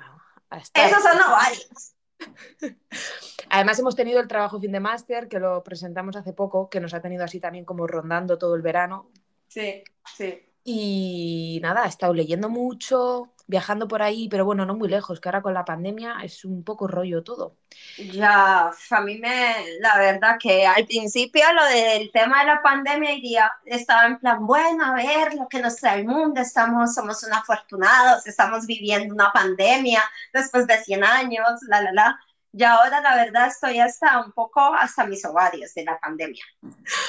a 0.49 0.57
estar... 0.57 0.89
Esos 0.89 1.03
son 1.03 1.21
ovarios. 1.21 1.94
Además 3.49 3.79
hemos 3.79 3.95
tenido 3.95 4.19
el 4.19 4.27
trabajo 4.27 4.59
fin 4.59 4.71
de 4.71 4.79
máster, 4.79 5.27
que 5.27 5.39
lo 5.39 5.63
presentamos 5.63 6.15
hace 6.15 6.33
poco, 6.33 6.69
que 6.69 6.79
nos 6.79 6.93
ha 6.93 7.01
tenido 7.01 7.23
así 7.23 7.39
también 7.39 7.65
como 7.65 7.87
rondando 7.87 8.37
todo 8.37 8.55
el 8.55 8.61
verano. 8.61 9.11
Sí, 9.47 9.83
sí. 10.15 10.41
Y 10.63 11.59
nada, 11.61 11.85
he 11.85 11.89
estado 11.89 12.13
leyendo 12.13 12.49
mucho, 12.49 13.34
viajando 13.47 13.87
por 13.87 14.01
ahí, 14.01 14.27
pero 14.29 14.45
bueno, 14.45 14.65
no 14.65 14.75
muy 14.75 14.89
lejos, 14.89 15.19
que 15.19 15.29
ahora 15.29 15.41
con 15.41 15.53
la 15.53 15.65
pandemia 15.65 16.17
es 16.23 16.45
un 16.45 16.63
poco 16.63 16.87
rollo 16.87 17.23
todo. 17.23 17.57
Ya, 17.97 18.71
a 18.89 19.01
mí 19.01 19.17
me, 19.19 19.55
la 19.79 19.97
verdad 19.97 20.37
que 20.37 20.67
al 20.67 20.85
principio 20.85 21.43
lo 21.53 21.63
del 21.65 22.11
tema 22.11 22.41
de 22.41 22.47
la 22.47 22.61
pandemia 22.61 23.13
iría, 23.13 23.49
estaba 23.63 24.05
en 24.07 24.19
plan, 24.19 24.45
bueno, 24.45 24.83
a 24.85 24.93
ver 24.93 25.33
lo 25.33 25.47
que 25.47 25.61
nos 25.61 25.77
trae 25.77 25.99
el 26.01 26.05
mundo, 26.05 26.41
estamos, 26.41 26.93
somos 26.93 27.23
unos 27.23 27.37
afortunados, 27.37 28.27
estamos 28.27 28.65
viviendo 28.65 29.13
una 29.13 29.31
pandemia 29.31 30.03
después 30.33 30.67
de 30.67 30.77
100 30.83 31.03
años, 31.05 31.47
la, 31.69 31.81
la, 31.81 31.93
la. 31.93 32.19
Y 32.57 32.63
ahora 32.63 33.01
la 33.01 33.17
verdad 33.17 33.47
estoy 33.47 33.81
hasta 33.81 34.21
un 34.23 34.31
poco 34.31 34.61
hasta 34.61 35.05
mis 35.05 35.25
ovarios 35.25 35.73
de 35.73 35.83
la 35.83 35.99
pandemia. 35.99 36.41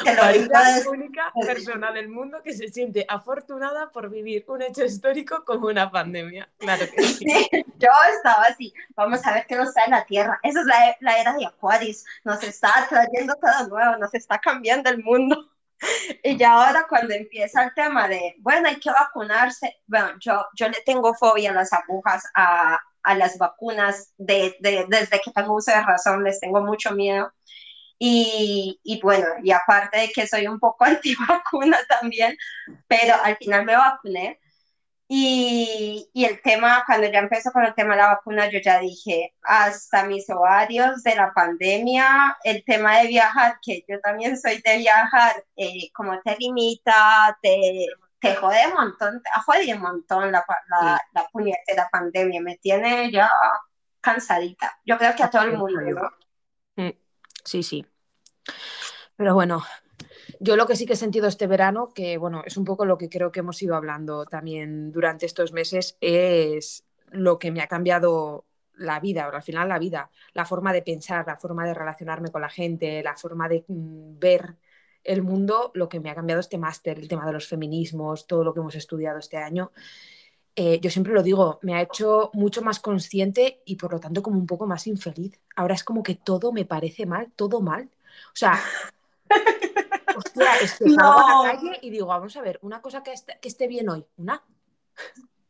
la 0.05 0.91
única 0.91 1.33
persona 1.41 1.93
del 1.93 2.09
mundo 2.09 2.43
que 2.43 2.53
se 2.53 2.67
siente 2.67 3.07
afortunada 3.09 3.93
por 3.93 4.11
vivir 4.11 4.45
un 4.49 4.63
hecho 4.63 4.85
histórico 4.85 5.45
como 5.45 5.69
una 5.69 5.89
pandemia. 5.89 6.51
Claro 6.59 6.87
que 6.93 7.01
sí. 7.05 7.49
yo 7.79 7.89
estaba 8.17 8.43
así, 8.43 8.75
vamos 8.97 9.25
a 9.25 9.35
ver 9.35 9.47
qué 9.47 9.55
nos 9.55 9.73
trae 9.73 9.89
la 9.89 10.05
Tierra. 10.05 10.41
Esa 10.43 10.63
es 10.63 10.67
la, 10.67 10.97
la 10.99 11.21
era 11.21 11.33
de 11.35 11.47
Acuario, 11.47 11.95
nos 12.25 12.43
está 12.43 12.85
trayendo 12.89 13.37
todo 13.37 13.69
nuevo, 13.69 13.99
nos 13.99 14.13
está 14.15 14.41
cambiando 14.41 14.91
el 14.91 15.01
mundo. 15.05 15.49
Y 16.25 16.37
ya 16.37 16.55
ahora 16.55 16.87
cuando 16.89 17.15
empieza 17.15 17.63
el 17.63 17.75
tema 17.75 18.09
de, 18.09 18.35
bueno, 18.39 18.69
hay 18.69 18.81
que 18.81 18.91
vacunarse, 18.91 19.77
bueno, 19.87 20.11
yo, 20.19 20.45
yo 20.57 20.69
le 20.69 20.83
tengo 20.85 21.15
fobia 21.15 21.51
a 21.51 21.55
las 21.55 21.73
agujas, 21.73 22.25
a, 22.35 22.81
a 23.07 23.15
las 23.15 23.39
vacunas 23.39 24.13
de, 24.19 24.57
desde 24.61 25.21
que 25.21 25.31
tengo 25.33 25.55
uso 25.55 25.71
de 25.73 25.83
razón, 25.83 26.25
les 26.25 26.41
tengo 26.41 26.61
mucho 26.63 26.93
miedo. 26.93 27.33
Y, 27.99 28.81
y, 28.83 29.01
bueno, 29.01 29.27
y 29.43 29.53
aparte 29.53 29.99
de 29.99 30.09
que 30.11 30.27
soy 30.27 30.47
un 30.49 30.59
poco 30.61 30.85
antivacuna 30.85 31.79
también, 31.89 32.37
pero 32.89 33.15
al 33.25 33.37
final 33.37 33.65
me 33.65 33.77
vacuné. 33.77 34.41
Y, 35.09 36.11
y, 36.13 36.25
el 36.25 36.43
tema, 36.43 36.83
cuando 36.87 37.07
ya 37.09 37.21
empezó 37.21 37.53
con 37.53 37.65
el 37.65 37.75
tema 37.75 37.95
de 37.95 38.03
la 38.03 38.09
vacuna, 38.09 38.51
yo 38.51 38.59
ya 38.61 38.81
dije, 38.81 39.35
hasta 39.43 40.05
mis 40.05 40.29
ovarios 40.31 41.03
de 41.05 41.15
la 41.15 41.33
pandemia, 41.33 42.37
el 42.43 42.65
tema 42.65 42.99
de 42.99 43.09
viajar, 43.09 43.59
que 43.63 43.85
yo 43.89 44.01
también 44.01 44.37
soy 44.39 44.61
de 44.65 44.79
viajar, 44.79 45.45
eh, 45.57 45.91
como 45.95 46.21
te 46.23 46.37
limita, 46.39 47.39
te, 47.41 47.87
te 48.21 48.35
jode 48.35 48.67
un 48.69 48.75
montón, 48.75 49.23
te 49.23 49.31
ha 49.35 49.43
jodido 49.43 49.77
un 49.77 49.83
montón 49.83 50.33
la, 50.33 50.45
la, 50.69 51.01
la 51.13 51.29
puñetera 51.29 51.89
pandemia, 51.91 52.41
me 52.41 52.57
tiene 52.57 53.11
ya 53.11 53.31
cansadita. 54.01 54.79
Yo 54.85 54.97
creo 54.99 55.15
que 55.15 55.23
a 55.23 55.31
todo 55.31 55.43
el 55.43 55.57
mundo, 55.57 55.81
¿no? 55.81 56.85
Mm, 56.85 56.93
sí, 57.45 57.63
sí. 57.63 57.87
Pero 59.17 59.35
bueno, 59.35 59.65
yo 60.41 60.57
lo 60.57 60.67
que 60.67 60.77
sí 60.77 60.87
que 60.87 60.93
he 60.93 60.97
sentido 60.97 61.27
este 61.27 61.47
verano, 61.47 61.93
que 61.95 62.19
bueno, 62.19 62.43
es 62.45 62.57
un 62.57 62.65
poco 62.65 62.85
lo 62.85 62.99
que 62.99 63.09
creo 63.09 63.33
que 63.33 63.41
hemos 63.41 63.61
ido 63.63 63.75
hablando 63.75 64.25
también 64.27 64.93
durante 64.93 65.27
estos 65.27 65.53
meses, 65.53 65.97
es 66.01 66.85
lo 67.11 67.39
que 67.39 67.51
me 67.51 67.63
ha 67.63 67.67
cambiado 67.67 68.47
la 68.75 69.01
vida, 69.01 69.29
o 69.29 69.35
al 69.35 69.43
final 69.43 69.69
la 69.69 69.79
vida, 69.79 70.11
la 70.35 70.45
forma 70.45 70.73
de 70.73 70.83
pensar, 70.83 71.27
la 71.27 71.37
forma 71.37 71.65
de 71.67 71.75
relacionarme 71.75 72.31
con 72.31 72.43
la 72.43 72.49
gente, 72.49 73.03
la 73.03 73.17
forma 73.17 73.49
de 73.49 73.65
mm, 73.67 74.19
ver 74.19 74.57
el 75.07 75.23
mundo, 75.23 75.71
lo 75.75 75.89
que 75.89 76.01
me 76.01 76.11
ha 76.11 76.15
cambiado 76.15 76.41
este 76.41 76.59
máster, 76.59 76.99
el 76.99 77.09
tema 77.09 77.27
de 77.27 77.33
los 77.33 77.47
feminismos, 77.47 78.27
todo 78.27 78.45
lo 78.45 78.53
que 78.53 78.61
hemos 78.61 78.75
estudiado 78.75 79.19
este 79.19 79.37
año, 79.37 79.73
eh, 80.59 80.81
yo 80.81 80.91
siempre 80.91 81.13
lo 81.13 81.23
digo, 81.23 81.59
me 81.63 81.75
ha 81.75 81.83
hecho 81.83 82.31
mucho 82.33 82.63
más 82.63 82.81
consciente 82.81 83.61
y 83.67 83.77
por 83.77 83.93
lo 83.93 84.01
tanto 84.01 84.23
como 84.23 84.39
un 84.39 84.47
poco 84.47 84.67
más 84.67 84.87
infeliz. 84.87 85.39
Ahora 85.55 85.75
es 85.75 85.85
como 85.85 86.03
que 86.03 86.15
todo 86.15 86.51
me 86.51 86.65
parece 86.65 87.05
mal, 87.05 87.31
todo 87.37 87.61
mal. 87.61 87.91
O 88.29 88.37
sea, 88.37 88.59
hostia, 90.17 90.57
es 90.63 90.79
que 90.79 90.89
salgo 90.95 91.21
a 91.21 91.47
la 91.47 91.53
calle 91.53 91.79
y 91.83 91.91
digo, 91.91 92.07
vamos 92.07 92.37
a 92.39 92.41
ver, 92.41 92.59
una 92.63 92.81
cosa 92.81 93.03
que 93.03 93.13
esté, 93.13 93.39
que 93.41 93.49
esté 93.49 93.69
bien 93.69 93.91
hoy, 93.91 94.07
una. 94.17 94.43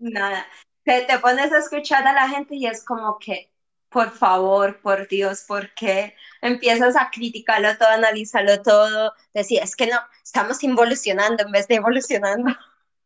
Nada, 0.00 0.44
te, 0.82 1.02
te 1.02 1.18
pones 1.20 1.52
a 1.52 1.58
escuchar 1.58 2.04
a 2.04 2.12
la 2.12 2.28
gente 2.28 2.56
y 2.56 2.66
es 2.66 2.84
como 2.84 3.16
que 3.20 3.48
por 3.88 4.10
favor, 4.10 4.80
por 4.80 5.08
Dios, 5.08 5.44
¿por 5.46 5.72
qué 5.74 6.14
empiezas 6.42 6.96
a 6.96 7.10
criticarlo 7.10 7.76
todo, 7.78 7.88
analizarlo 7.88 8.62
todo? 8.62 9.12
Decir, 9.32 9.60
es 9.62 9.76
que 9.76 9.86
no, 9.86 9.98
estamos 10.22 10.62
involucionando 10.62 11.44
en 11.44 11.52
vez 11.52 11.68
de 11.68 11.76
evolucionando. 11.76 12.54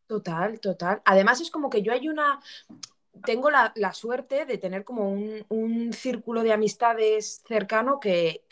Total, 0.06 0.58
total. 0.58 1.02
Además 1.04 1.40
es 1.40 1.50
como 1.50 1.70
que 1.70 1.82
yo 1.82 1.92
hay 1.92 2.08
una, 2.08 2.40
tengo 3.24 3.50
la, 3.50 3.92
suerte 3.92 4.46
de 4.46 4.58
tener 4.58 4.84
como 4.84 5.10
un, 5.10 5.92
círculo 5.92 6.42
de 6.42 6.52
amistades 6.52 7.42
cercano 7.46 7.98
que, 8.00 8.42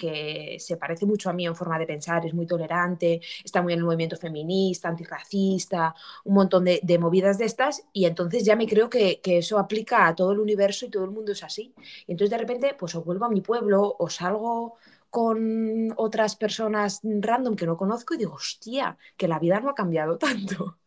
se 0.59 0.77
parece 0.77 1.07
mucho 1.07 1.31
a 1.31 1.33
mí 1.33 1.47
en 1.47 1.55
forma 1.55 1.79
de 1.79 1.87
pensar, 1.87 2.25
es 2.27 2.35
muy 2.35 2.47
tolerante, 2.47 3.21
está 3.45 3.63
muy 3.63 3.73
en 3.73 3.81
el 3.81 3.85
movimiento 3.85 4.17
feminista, 4.17 4.89
antirracista, 4.89 5.95
un 6.25 6.35
montón 6.35 6.65
de, 6.65 6.99
movidas 6.99 7.39
de 7.39 7.45
estas, 7.45 7.85
y 7.93 8.07
entonces 8.07 8.45
ya 8.45 8.57
me 8.57 8.67
creo 8.67 8.91
que, 8.91 9.21
eso 9.25 9.59
aplica 9.59 10.07
a 10.07 10.15
todo 10.15 10.33
el 10.33 10.41
universo 10.41 10.87
y 10.87 10.91
todo 10.91 11.05
el 11.05 11.11
mundo 11.11 11.33
es 11.33 11.45
así. 11.45 11.75
Y 12.07 12.13
entonces 12.13 12.31
de 12.31 12.39
repente, 12.39 12.75
pues 12.79 12.95
o 12.95 13.03
vuelvo 13.03 13.27
a 13.27 13.29
mi 13.29 13.41
pueblo 13.41 13.95
o 13.99 14.09
salgo 14.09 14.77
con 15.11 15.93
otras 15.97 16.37
personas 16.37 17.01
random 17.03 17.57
que 17.57 17.67
no 17.67 17.77
conozco 17.77 18.15
y 18.15 18.19
digo, 18.19 18.35
hostia, 18.35 18.99
que 19.17 19.29
la 19.29 19.39
vida 19.39 19.61
no 19.61 19.71
ha 19.71 19.75
cambiado 19.75 20.19
tanto. 20.19 20.79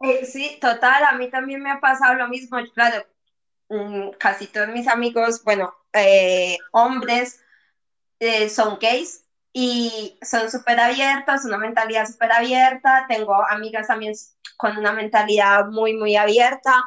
Eh, 0.00 0.26
sí, 0.26 0.58
total, 0.60 1.04
a 1.04 1.16
mí 1.16 1.30
también 1.30 1.62
me 1.62 1.70
ha 1.70 1.80
pasado 1.80 2.14
lo 2.14 2.28
mismo. 2.28 2.58
Claro, 2.74 3.04
Mm, 3.68 4.10
casi 4.18 4.46
todos 4.46 4.68
mis 4.68 4.86
amigos, 4.88 5.42
bueno, 5.44 5.74
eh, 5.92 6.56
hombres, 6.72 7.40
eh, 8.20 8.48
son 8.50 8.78
gays 8.80 9.24
y 9.52 10.18
son 10.22 10.50
súper 10.50 10.80
abiertos, 10.80 11.44
una 11.44 11.58
mentalidad 11.58 12.06
súper 12.06 12.32
abierta. 12.32 13.06
Tengo 13.08 13.34
amigas 13.48 13.88
también 13.88 14.14
con 14.56 14.76
una 14.78 14.92
mentalidad 14.92 15.66
muy, 15.68 15.94
muy 15.94 16.16
abierta, 16.16 16.84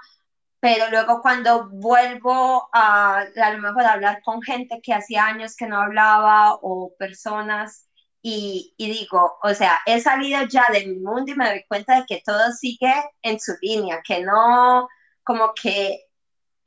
pero 0.59 0.89
luego 0.91 1.21
cuando 1.21 1.69
vuelvo 1.69 2.69
a 2.73 3.25
lo 3.35 3.59
mejor 3.59 3.83
a 3.83 3.93
hablar 3.93 4.21
con 4.23 4.41
gente 4.41 4.81
que 4.83 4.93
hacía 4.93 5.25
años 5.27 5.55
que 5.55 5.67
no 5.67 5.79
hablaba 5.81 6.55
o 6.61 6.93
personas 6.99 7.87
y, 8.21 8.73
y, 8.77 8.91
digo, 8.91 9.37
o 9.43 9.53
sea, 9.53 9.79
he 9.85 10.01
salido 10.01 10.41
ya 10.49 10.65
de 10.73 10.85
mi 10.87 10.97
mundo 10.99 11.31
y 11.31 11.35
me 11.35 11.49
doy 11.49 11.65
cuenta 11.67 11.95
de 11.97 12.05
que 12.07 12.21
todo 12.25 12.51
sigue 12.51 12.93
en 13.21 13.39
su 13.39 13.53
línea, 13.61 14.01
que 14.05 14.21
no, 14.23 14.87
como 15.23 15.53
que 15.55 16.08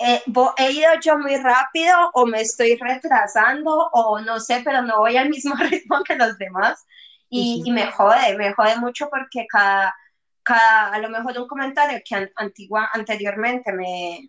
eh, 0.02 0.22
he 0.58 0.72
ido 0.72 0.88
yo 1.00 1.18
muy 1.18 1.36
rápido 1.36 1.96
o 2.14 2.26
me 2.26 2.40
estoy 2.40 2.76
retrasando 2.76 3.88
o 3.92 4.20
no 4.20 4.40
sé, 4.40 4.62
pero 4.64 4.82
no 4.82 4.98
voy 4.98 5.16
al 5.16 5.28
mismo 5.28 5.54
ritmo 5.70 6.02
que 6.02 6.16
los 6.16 6.36
demás 6.38 6.84
y, 7.28 7.70
me 7.72 7.86
jode, 7.90 8.36
me 8.36 8.52
jode 8.52 8.76
mucho 8.76 9.08
porque 9.08 9.46
cada, 9.48 9.94
cada, 10.42 10.92
a 10.92 10.98
lo 10.98 11.08
mejor 11.08 11.38
un 11.38 11.48
comentario 11.48 11.98
que 12.04 12.30
antigua, 12.36 12.90
anteriormente 12.92 13.72
me, 13.72 14.28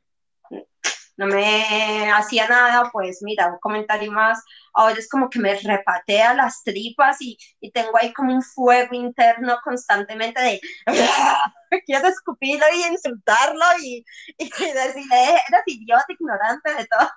no 1.17 1.27
me 1.27 2.11
hacía 2.11 2.47
nada, 2.47 2.89
pues 2.91 3.19
mira, 3.21 3.47
un 3.47 3.59
comentario 3.59 4.11
más, 4.11 4.41
ahora 4.73 4.97
es 4.97 5.07
como 5.09 5.29
que 5.29 5.39
me 5.39 5.55
repatea 5.55 6.33
las 6.33 6.63
tripas 6.63 7.21
y, 7.21 7.37
y 7.59 7.71
tengo 7.71 7.91
ahí 7.99 8.13
como 8.13 8.33
un 8.33 8.41
fuego 8.41 8.95
interno 8.95 9.57
constantemente 9.63 10.41
de 10.41 10.61
quiero 11.85 12.07
escupirlo 12.07 12.65
y 12.75 12.91
insultarlo 12.91 13.65
y, 13.81 14.05
y 14.37 14.49
decirle, 14.49 15.23
eres 15.47 15.63
idiota, 15.65 16.05
ignorante 16.09 16.73
de 16.73 16.85
todo. 16.85 17.09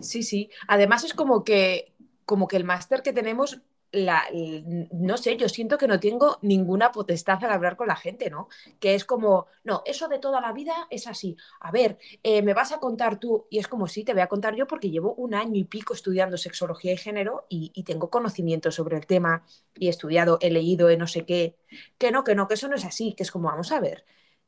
Sí, 0.00 0.22
sí. 0.22 0.50
Además 0.68 1.04
es 1.04 1.14
como 1.14 1.44
que, 1.44 1.94
como 2.24 2.48
que 2.48 2.56
el 2.56 2.64
máster 2.64 3.02
que 3.02 3.12
tenemos 3.12 3.60
no 3.94 5.16
sé, 5.16 5.36
yo 5.36 5.48
siento 5.48 5.78
que 5.78 5.86
no 5.86 6.00
tengo 6.00 6.38
ninguna 6.42 6.92
potestad 6.92 7.42
al 7.44 7.52
hablar 7.52 7.76
con 7.76 7.88
la 7.88 7.96
gente, 7.96 8.30
¿no? 8.30 8.48
Que 8.80 8.94
es 8.94 9.04
como, 9.04 9.46
no, 9.62 9.82
eso 9.86 10.08
de 10.08 10.18
toda 10.18 10.40
la 10.40 10.52
vida 10.52 10.86
es 10.90 11.06
así. 11.06 11.36
A 11.60 11.70
ver, 11.70 11.98
eh, 12.22 12.42
me 12.42 12.54
vas 12.54 12.72
a 12.72 12.78
contar 12.78 13.18
tú, 13.18 13.46
y 13.50 13.58
es 13.58 13.68
como, 13.68 13.86
sí, 13.86 14.04
te 14.04 14.12
voy 14.12 14.22
a 14.22 14.26
contar 14.26 14.54
yo 14.54 14.66
porque 14.66 14.90
llevo 14.90 15.14
un 15.14 15.34
año 15.34 15.56
y 15.56 15.64
pico 15.64 15.94
estudiando 15.94 16.36
sexología 16.36 16.92
y 16.92 16.96
género 16.96 17.46
y, 17.48 17.84
tengo 17.84 18.08
conocimiento 18.08 18.70
sobre 18.70 18.96
el 18.96 19.06
tema 19.06 19.44
y 19.74 19.88
he 19.88 19.90
estudiado, 19.90 20.38
he 20.40 20.50
leído, 20.50 20.88
he 20.88 20.96
no 20.96 21.06
sé 21.06 21.26
qué. 21.26 21.58
Que 21.98 22.10
no, 22.10 22.24
que 22.24 22.34
no, 22.34 22.48
que 22.48 22.54
eso 22.54 22.68
no 22.68 22.76
es 22.76 22.84
así, 22.84 23.14
que 23.14 23.22
es 23.22 23.30
como, 23.30 23.48
vamos 23.48 23.72
a 23.72 23.80
ver. 23.80 24.04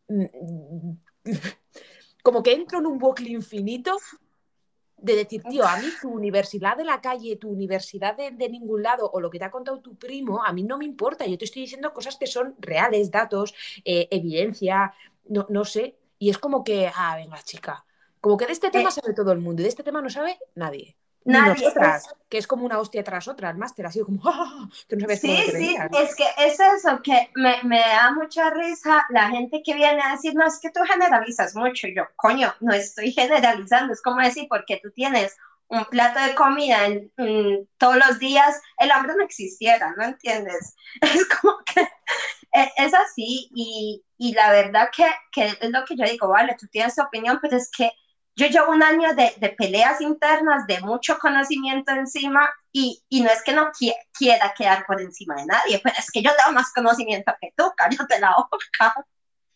Mm, 0.08 0.92
como 2.22 2.42
que 2.42 2.54
entro 2.54 2.78
en 2.78 2.86
un 2.86 2.98
bucle 2.98 3.28
infinito 3.30 3.96
de 4.98 5.16
decir, 5.16 5.42
tío, 5.42 5.66
a 5.66 5.76
mí 5.78 5.86
tu 6.00 6.10
universidad 6.10 6.76
de 6.76 6.84
la 6.84 7.00
calle, 7.00 7.36
tu 7.36 7.50
universidad 7.50 8.16
de, 8.16 8.48
ningún 8.48 8.82
lado 8.82 9.10
o 9.10 9.20
lo 9.20 9.30
que 9.30 9.38
te 9.38 9.44
ha 9.44 9.50
contado 9.50 9.80
tu 9.80 9.96
primo, 9.96 10.44
a 10.44 10.52
mí 10.52 10.62
no 10.62 10.78
me 10.78 10.84
importa. 10.84 11.26
Yo 11.26 11.38
te 11.38 11.44
estoy 11.44 11.62
diciendo 11.62 11.92
cosas 11.92 12.16
que 12.16 12.26
son 12.26 12.54
reales, 12.58 13.10
datos, 13.10 13.54
eh, 13.84 14.08
evidencia, 14.10 14.92
no, 15.28 15.46
no 15.50 15.64
sé. 15.64 15.96
Y 16.18 16.30
es 16.30 16.38
como 16.38 16.64
que, 16.64 16.90
ah, 16.94 17.16
venga, 17.16 17.42
chica, 17.42 17.84
como 18.20 18.36
que 18.36 18.46
de 18.46 18.52
este 18.52 18.70
tema 18.70 18.88
eh. 18.88 18.92
sabe 18.92 19.14
todo 19.14 19.32
el 19.32 19.38
mundo 19.38 19.62
y 19.62 19.64
de 19.64 19.68
este 19.68 19.82
tema 19.82 20.00
no 20.00 20.10
sabe 20.10 20.38
nadie. 20.54 20.96
Nadie. 21.26 21.73
que 22.28 22.38
es 22.38 22.47
como 22.47 22.64
una 22.64 22.78
hostia 22.78 23.02
tras 23.02 23.26
otra, 23.26 23.50
el 23.50 23.56
máster 23.56 23.85
ha 23.85 23.90
sido 23.90 24.06
como, 24.06 24.23
¡ah! 24.25 24.68
que 24.88 24.97
no 24.97 25.02
sabes 25.02 25.21
Sí, 25.21 25.37
sí, 25.52 25.76
es 25.99 26.14
que 26.14 26.25
es 26.38 26.59
eso, 26.61 27.00
que 27.02 27.30
me, 27.35 27.62
me, 27.64 27.80
da 27.80 28.12
mucha 28.12 28.50
risa 28.50 29.04
la 29.11 29.28
gente 29.30 29.61
que 29.64 29.75
viene 29.75 30.00
a 30.02 30.12
decir, 30.12 30.35
no, 30.35 30.47
es 30.47 30.61
que 30.61 30.71
tú 30.71 30.80
generalizas 30.88 31.54
mucho. 31.56 31.88
yo, 31.88 32.04
coño, 32.14 32.54
no 32.61 32.73
estoy 32.73 33.12
generalizando, 33.12 33.92
es 33.92 34.02
como 34.02 34.21
decir, 34.21 34.47
porque 34.49 34.80
tú 34.80 34.90
tienes 34.92 35.37
un 35.68 35.85
plato 35.87 36.21
de 36.21 36.35
comida 36.37 36.87
en, 36.87 37.11
todos 37.76 37.97
los 37.97 38.21
días, 38.21 38.61
el 38.78 38.92
hambre 38.92 39.14
no 39.16 39.25
existiera, 39.25 39.95
¿no 39.97 40.04
entiendes? 40.04 40.76
Es 41.02 41.26
como 41.26 41.59
que 41.64 41.80
e, 41.80 42.73
es 42.76 42.95
así 42.95 43.50
y, 43.52 44.04
y 44.16 44.33
la 44.33 44.52
verdad 44.52 44.90
que, 44.97 45.06
que 45.33 45.47
es 45.61 45.71
lo 45.71 45.85
que 45.85 45.97
yo 45.97 46.04
digo, 46.04 46.28
vale, 46.28 46.56
tú 46.59 46.66
tienes 46.68 46.95
tu 46.95 47.02
opinión, 47.02 47.38
pero 47.42 47.56
es 47.56 47.68
que 47.76 47.90
yo 48.37 48.47
llevo 48.49 48.71
un 48.71 48.83
año 48.83 49.14
de, 49.14 49.33
de, 49.38 49.49
peleas 49.49 50.00
internas, 50.02 50.66
de 50.66 50.81
mucho 50.81 51.19
conocimiento 51.19 51.93
encima, 51.93 52.49
y, 52.71 53.02
y 53.09 53.23
no 53.23 53.31
es 53.31 53.43
que 53.43 53.52
no 53.52 53.71
quiera 54.12 54.52
quedar 54.57 54.85
por 54.87 55.00
encima 55.00 55.37
de 55.37 55.47
nadie, 55.47 55.81
pero 55.83 55.97
es 55.99 56.11
que 56.11 56.23
yo 56.23 56.31
tengo 56.37 56.55
más 56.55 56.71
conocimiento 56.73 57.33
que 57.40 57.52
tú, 57.57 57.64
cállate 57.75 58.21
la 58.21 58.35
boca. 58.37 58.95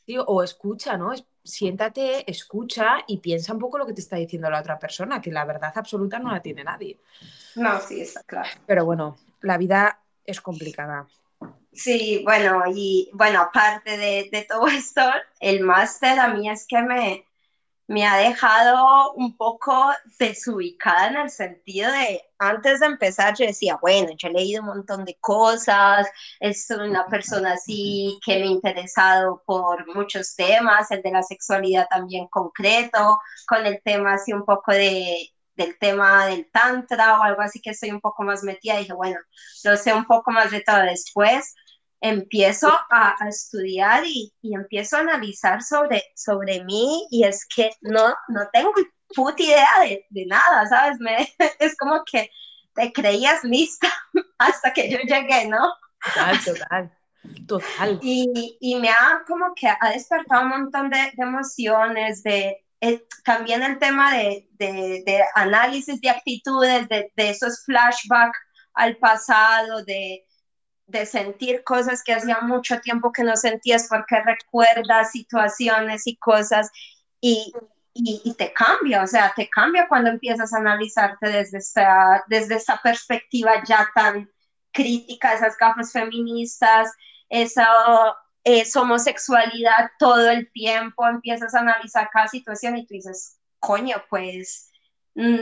Sí, 0.06 0.16
o 0.18 0.42
escucha, 0.42 0.96
¿no? 0.96 1.12
Siéntate, 1.44 2.28
escucha 2.30 3.04
y 3.06 3.18
piensa 3.18 3.52
un 3.52 3.58
poco 3.58 3.76
lo 3.76 3.86
que 3.86 3.92
te 3.92 4.00
está 4.00 4.16
diciendo 4.16 4.48
la 4.48 4.60
otra 4.60 4.78
persona, 4.78 5.20
que 5.20 5.30
la 5.30 5.44
verdad 5.44 5.72
absoluta 5.74 6.18
no 6.18 6.30
la 6.30 6.40
tiene 6.40 6.64
nadie. 6.64 6.98
No, 7.56 7.78
sí, 7.80 8.00
está 8.00 8.22
claro. 8.22 8.48
Pero 8.66 8.86
bueno, 8.86 9.18
la 9.42 9.58
vida 9.58 10.00
es 10.24 10.40
complicada. 10.40 11.06
Sí, 11.72 12.22
bueno, 12.24 12.62
y 12.74 13.10
bueno, 13.12 13.42
aparte 13.42 13.98
de, 13.98 14.28
de 14.32 14.42
todo 14.42 14.66
esto, 14.68 15.02
el 15.38 15.60
máster 15.60 16.18
a 16.18 16.28
mí 16.28 16.48
es 16.48 16.66
que 16.66 16.80
me, 16.82 17.26
me 17.90 18.06
ha 18.06 18.18
dejado 18.18 19.12
un 19.14 19.36
poco 19.36 19.90
desubicada 20.16 21.08
en 21.08 21.16
el 21.16 21.28
sentido 21.28 21.90
de, 21.90 22.22
antes 22.38 22.78
de 22.78 22.86
empezar 22.86 23.34
yo 23.36 23.46
decía, 23.46 23.78
bueno, 23.82 24.10
yo 24.16 24.28
he 24.28 24.32
leído 24.32 24.62
un 24.62 24.68
montón 24.68 25.04
de 25.04 25.16
cosas, 25.18 26.06
soy 26.54 26.88
una 26.88 27.08
persona 27.08 27.54
así 27.54 28.16
que 28.24 28.38
me 28.38 28.44
he 28.44 28.46
interesado 28.46 29.42
por 29.44 29.92
muchos 29.92 30.36
temas, 30.36 30.88
el 30.92 31.02
de 31.02 31.10
la 31.10 31.24
sexualidad 31.24 31.88
también 31.90 32.28
concreto, 32.28 33.18
con 33.48 33.66
el 33.66 33.82
tema 33.82 34.14
así 34.14 34.32
un 34.32 34.44
poco 34.44 34.70
de, 34.70 35.28
del 35.56 35.76
tema 35.76 36.26
del 36.26 36.48
tantra 36.52 37.18
o 37.18 37.24
algo 37.24 37.42
así 37.42 37.60
que 37.60 37.70
estoy 37.70 37.90
un 37.90 38.00
poco 38.00 38.22
más 38.22 38.44
metida, 38.44 38.76
dije, 38.76 38.92
bueno, 38.92 39.18
lo 39.64 39.76
sé 39.76 39.92
un 39.92 40.04
poco 40.04 40.30
más 40.30 40.52
de 40.52 40.60
todo 40.60 40.82
después, 40.82 41.56
empiezo 42.00 42.72
a, 42.90 43.16
estudiar 43.28 44.04
y, 44.06 44.32
empiezo 44.42 44.96
a 44.96 45.00
analizar 45.00 45.62
sobre, 45.62 46.02
sobre 46.14 46.64
mí 46.64 47.06
y 47.10 47.24
es 47.24 47.46
que 47.46 47.70
no, 47.82 48.14
no 48.28 48.48
tengo 48.52 48.72
puta 49.14 49.42
idea 49.42 49.68
de, 49.82 50.06
de 50.08 50.26
nada, 50.26 50.66
¿sabes? 50.66 50.98
Me, 50.98 51.28
es 51.58 51.76
como 51.76 52.02
que 52.04 52.30
te 52.74 52.92
creías 52.92 53.44
lista 53.44 53.92
hasta 54.38 54.72
que 54.72 54.90
yo 54.90 54.98
llegué, 54.98 55.46
¿no? 55.46 55.72
Total, 56.04 56.44
total. 56.44 56.96
Total. 57.46 57.98
Y, 58.00 58.56
y, 58.60 58.76
me 58.76 58.88
ha 58.88 59.22
como 59.26 59.52
que 59.54 59.68
ha 59.68 59.90
despertado 59.90 60.42
un 60.42 60.48
montón 60.48 60.88
de, 60.88 60.96
de 60.96 61.22
emociones, 61.22 62.22
de 62.22 62.64
eh, 62.80 63.04
también 63.24 63.62
el 63.62 63.78
tema 63.78 64.16
de, 64.16 64.48
de, 64.52 65.02
de 65.04 65.22
análisis 65.34 66.00
de 66.00 66.08
actitudes, 66.08 66.88
de, 66.88 67.12
de 67.14 67.30
esos 67.30 67.62
flashbacks 67.66 68.38
al 68.72 68.96
pasado, 68.96 69.84
de, 69.84 70.24
de 70.90 71.06
sentir 71.06 71.62
cosas 71.64 72.02
que 72.02 72.12
hacía 72.12 72.40
mucho 72.40 72.80
tiempo 72.80 73.12
que 73.12 73.22
no 73.22 73.36
sentías 73.36 73.86
porque 73.88 74.20
recuerdas 74.22 75.12
situaciones 75.12 76.06
y 76.06 76.16
cosas 76.16 76.70
y, 77.20 77.52
y, 77.94 78.34
te 78.34 78.52
cambia, 78.52 79.02
o 79.02 79.06
sea, 79.06 79.32
te 79.36 79.48
cambia 79.48 79.86
cuando 79.88 80.10
empiezas 80.10 80.52
a 80.52 80.58
analizarte 80.58 81.28
desde 81.28 81.58
esta, 81.58 82.24
desde 82.28 82.56
esta 82.56 82.80
perspectiva 82.82 83.62
ya 83.64 83.88
tan 83.94 84.30
crítica, 84.72 85.34
esas 85.34 85.56
gafas 85.56 85.92
feministas, 85.92 86.90
esa, 87.28 87.68
esa 88.44 88.80
homosexualidad 88.80 89.90
todo 89.98 90.30
el 90.30 90.50
tiempo, 90.52 91.06
empiezas 91.06 91.54
a 91.54 91.60
analizar 91.60 92.08
cada 92.12 92.28
situación 92.28 92.76
y 92.76 92.86
tú 92.86 92.94
dices, 92.94 93.38
coño, 93.58 94.02
pues 94.08 94.70
mm, 95.14 95.40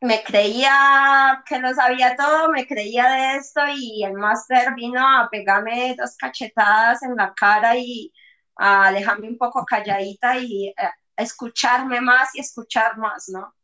me 0.00 0.22
creía 0.22 1.42
que 1.46 1.58
lo 1.58 1.72
sabía 1.74 2.16
todo, 2.16 2.50
me 2.50 2.66
creía 2.66 3.08
de 3.08 3.36
esto 3.36 3.60
y 3.74 4.04
el 4.04 4.14
máster 4.14 4.74
vino 4.74 5.00
a 5.00 5.28
pegarme 5.30 5.94
dos 5.98 6.16
cachetadas 6.16 7.02
en 7.02 7.16
la 7.16 7.32
cara 7.34 7.76
y 7.76 8.12
a 8.56 8.92
dejarme 8.92 9.28
un 9.28 9.38
poco 9.38 9.64
calladita 9.64 10.38
y 10.38 10.68
eh, 10.68 10.74
escucharme 11.16 12.00
más 12.00 12.34
y 12.34 12.40
escuchar 12.40 12.98
más, 12.98 13.28
¿no? 13.28 13.54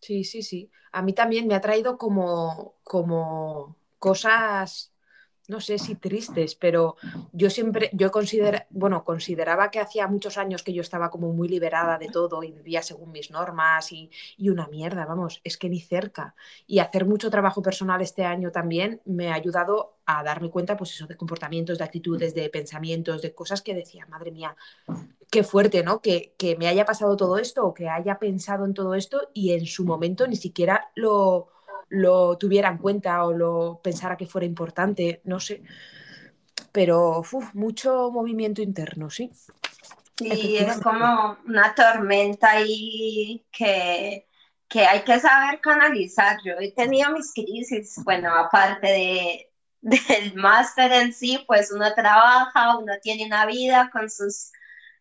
Sí, 0.00 0.24
sí, 0.24 0.42
sí. 0.42 0.70
A 0.92 1.02
mí 1.02 1.12
también 1.12 1.46
me 1.46 1.54
ha 1.54 1.60
traído 1.60 1.98
como, 1.98 2.76
como 2.84 3.76
cosas 3.98 4.92
no 5.48 5.60
sé 5.60 5.78
si 5.78 5.94
tristes, 5.94 6.54
pero 6.54 6.96
yo 7.32 7.48
siempre, 7.48 7.90
yo 7.94 8.10
bueno, 8.70 9.02
consideraba 9.02 9.70
que 9.70 9.80
hacía 9.80 10.06
muchos 10.06 10.36
años 10.36 10.62
que 10.62 10.74
yo 10.74 10.82
estaba 10.82 11.10
como 11.10 11.32
muy 11.32 11.48
liberada 11.48 11.96
de 11.96 12.08
todo 12.08 12.42
y 12.42 12.52
vivía 12.52 12.82
según 12.82 13.12
mis 13.12 13.30
normas 13.30 13.90
y, 13.90 14.10
y, 14.36 14.50
una 14.50 14.68
mierda, 14.68 15.06
vamos, 15.06 15.40
es 15.44 15.56
que 15.56 15.70
ni 15.70 15.80
cerca. 15.80 16.34
Y 16.66 16.80
hacer 16.80 17.06
mucho 17.06 17.30
trabajo 17.30 17.62
personal 17.62 18.02
este 18.02 18.24
año 18.24 18.52
también 18.52 19.00
me 19.06 19.30
ha 19.30 19.34
ayudado 19.34 19.96
a 20.04 20.22
darme 20.22 20.50
cuenta, 20.50 20.76
pues 20.76 20.92
eso, 20.92 21.06
de 21.06 21.16
comportamientos, 21.16 21.78
de 21.78 21.84
actitudes, 21.84 22.34
de 22.34 22.50
pensamientos, 22.50 23.22
de 23.22 23.34
cosas 23.34 23.62
que 23.62 23.74
decía, 23.74 24.06
madre 24.06 24.30
mía, 24.30 24.54
qué 25.30 25.44
fuerte, 25.44 25.82
¿no? 25.82 26.02
Que, 26.02 26.34
que 26.36 26.56
me 26.56 26.68
haya 26.68 26.84
pasado 26.84 27.16
todo 27.16 27.38
esto 27.38 27.64
o 27.64 27.72
que 27.72 27.88
haya 27.88 28.18
pensado 28.18 28.66
en 28.66 28.74
todo 28.74 28.94
esto 28.94 29.30
y 29.32 29.52
en 29.52 29.66
su 29.66 29.84
momento 29.84 30.26
ni 30.26 30.36
siquiera 30.36 30.90
lo 30.94 31.48
lo 31.88 32.36
tuviera 32.38 32.68
en 32.68 32.78
cuenta 32.78 33.24
o 33.24 33.32
lo 33.32 33.80
pensara 33.82 34.16
que 34.16 34.26
fuera 34.26 34.46
importante, 34.46 35.20
no 35.24 35.40
sé. 35.40 35.62
Pero 36.72 37.22
mucho 37.54 38.10
movimiento 38.10 38.62
interno, 38.62 39.10
sí. 39.10 39.30
Y 40.20 40.56
es 40.56 40.80
como 40.80 41.38
una 41.46 41.74
tormenta 41.74 42.50
ahí 42.50 43.46
que, 43.52 44.26
que 44.68 44.84
hay 44.84 45.02
que 45.02 45.20
saber 45.20 45.60
canalizar. 45.60 46.38
Yo 46.44 46.54
he 46.58 46.72
tenido 46.72 47.10
mis 47.12 47.32
crisis, 47.32 48.00
bueno, 48.04 48.34
aparte 48.34 48.88
de, 48.88 49.50
del 49.80 50.34
máster 50.34 50.92
en 50.92 51.12
sí, 51.12 51.44
pues 51.46 51.72
uno 51.72 51.92
trabaja, 51.94 52.78
uno 52.78 52.94
tiene 53.02 53.26
una 53.26 53.46
vida 53.46 53.90
con 53.92 54.10
sus 54.10 54.50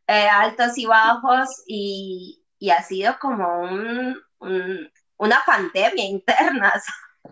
eh, 0.08 0.28
altos 0.28 0.78
y 0.78 0.86
bajos 0.86 1.64
y, 1.66 2.44
y, 2.60 2.70
ha 2.70 2.82
sido 2.84 3.18
como 3.20 3.62
un, 3.62 4.92
una 5.18 5.42
pandemia 5.46 6.06
interna. 6.06 6.74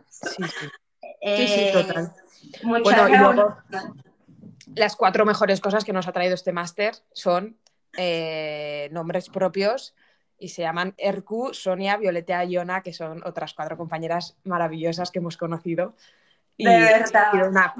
Sí, 0.09 0.43
sí. 0.43 1.47
sí, 1.47 1.69
total. 1.71 2.13
bueno, 2.63 3.57
las 4.75 4.95
cuatro 4.95 5.25
mejores 5.25 5.61
cosas 5.61 5.83
que 5.83 5.93
nos 5.93 6.07
ha 6.07 6.11
traído 6.11 6.35
este 6.35 6.51
máster 6.51 6.95
son 7.13 7.57
eh, 7.97 8.89
nombres 8.91 9.29
propios 9.29 9.95
y 10.37 10.49
se 10.49 10.63
llaman 10.63 10.93
Erku, 10.97 11.53
Sonia, 11.53 11.97
Violeta 11.97 12.43
y 12.43 12.53
Iona, 12.53 12.83
que 12.83 12.93
son 12.93 13.21
otras 13.25 13.53
cuatro 13.53 13.77
compañeras 13.77 14.35
maravillosas 14.43 15.11
que 15.11 15.19
hemos 15.19 15.37
conocido. 15.37 15.95
Y 16.57 16.65
de 16.65 16.79
verdad. 16.79 17.47
Una 17.47 17.73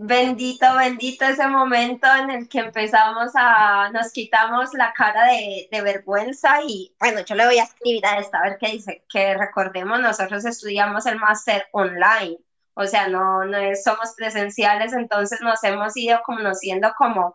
Bendito, 0.00 0.76
bendito 0.76 1.24
ese 1.24 1.48
momento 1.48 2.06
en 2.14 2.30
el 2.30 2.48
que 2.48 2.60
empezamos 2.60 3.32
a, 3.34 3.90
nos 3.90 4.12
quitamos 4.12 4.72
la 4.74 4.92
cara 4.92 5.24
de, 5.24 5.68
de, 5.72 5.82
vergüenza 5.82 6.62
y 6.62 6.94
bueno, 7.00 7.22
yo 7.22 7.34
le 7.34 7.46
voy 7.46 7.58
a 7.58 7.64
escribir 7.64 8.06
a 8.06 8.20
esta, 8.20 8.38
a 8.38 8.42
ver 8.44 8.58
qué 8.60 8.68
dice, 8.68 9.04
que 9.12 9.34
recordemos, 9.34 9.98
nosotros 9.98 10.44
estudiamos 10.44 11.04
el 11.06 11.18
máster 11.18 11.66
online, 11.72 12.38
o 12.74 12.86
sea, 12.86 13.08
no, 13.08 13.44
no 13.44 13.58
somos 13.74 14.14
presenciales, 14.16 14.92
entonces 14.92 15.40
nos 15.40 15.64
hemos 15.64 15.96
ido 15.96 16.20
conociendo 16.24 16.92
como, 16.96 17.34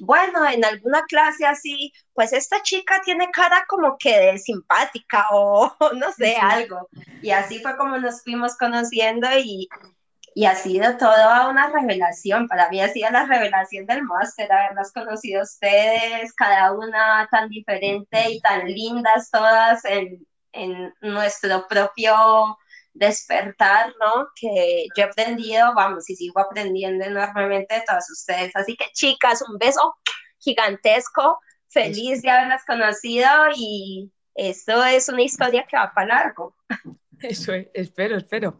bueno, 0.00 0.44
en 0.50 0.64
alguna 0.64 1.04
clase 1.04 1.46
así, 1.46 1.92
pues 2.12 2.32
esta 2.32 2.60
chica 2.64 3.02
tiene 3.04 3.30
cara 3.30 3.66
como 3.68 3.96
que 3.98 4.18
de 4.18 4.38
simpática 4.38 5.28
o 5.30 5.72
no 5.94 6.10
sé, 6.10 6.34
algo. 6.34 6.88
Y 7.22 7.30
así 7.30 7.60
fue 7.60 7.76
como 7.76 7.98
nos 7.98 8.24
fuimos 8.24 8.56
conociendo 8.56 9.28
y, 9.38 9.68
y 10.34 10.46
ha 10.46 10.54
sido 10.56 10.96
toda 10.96 11.48
una 11.48 11.70
revelación. 11.70 12.48
Para 12.48 12.68
mí 12.68 12.80
ha 12.80 12.88
sido 12.88 13.10
la 13.10 13.24
revelación 13.26 13.86
del 13.86 14.02
máster, 14.02 14.50
haberlas 14.50 14.92
conocido 14.92 15.42
ustedes, 15.42 16.32
cada 16.34 16.72
una 16.72 17.28
tan 17.30 17.48
diferente 17.48 18.30
y 18.30 18.40
tan 18.40 18.66
lindas 18.66 19.30
todas 19.30 19.84
en, 19.84 20.26
en 20.52 20.92
nuestro 21.00 21.66
propio 21.68 22.58
despertar, 22.94 23.92
¿no? 24.00 24.28
Que 24.34 24.86
yo 24.96 25.04
he 25.04 25.06
aprendido, 25.06 25.72
vamos, 25.74 26.08
y 26.10 26.16
sigo 26.16 26.40
aprendiendo 26.40 27.04
enormemente 27.04 27.76
de 27.76 27.82
todas 27.82 28.10
ustedes. 28.10 28.54
Así 28.54 28.76
que 28.76 28.86
chicas, 28.92 29.42
un 29.48 29.58
beso 29.58 29.94
gigantesco, 30.38 31.38
feliz 31.68 32.22
de 32.22 32.30
haberlas 32.30 32.64
conocido 32.64 33.28
y 33.54 34.12
esto 34.34 34.84
es 34.84 35.08
una 35.08 35.22
historia 35.22 35.64
que 35.68 35.76
va 35.76 35.92
para 35.94 36.06
largo. 36.06 36.56
Eso 37.20 37.52
es, 37.52 37.68
espero, 37.72 38.16
espero. 38.16 38.58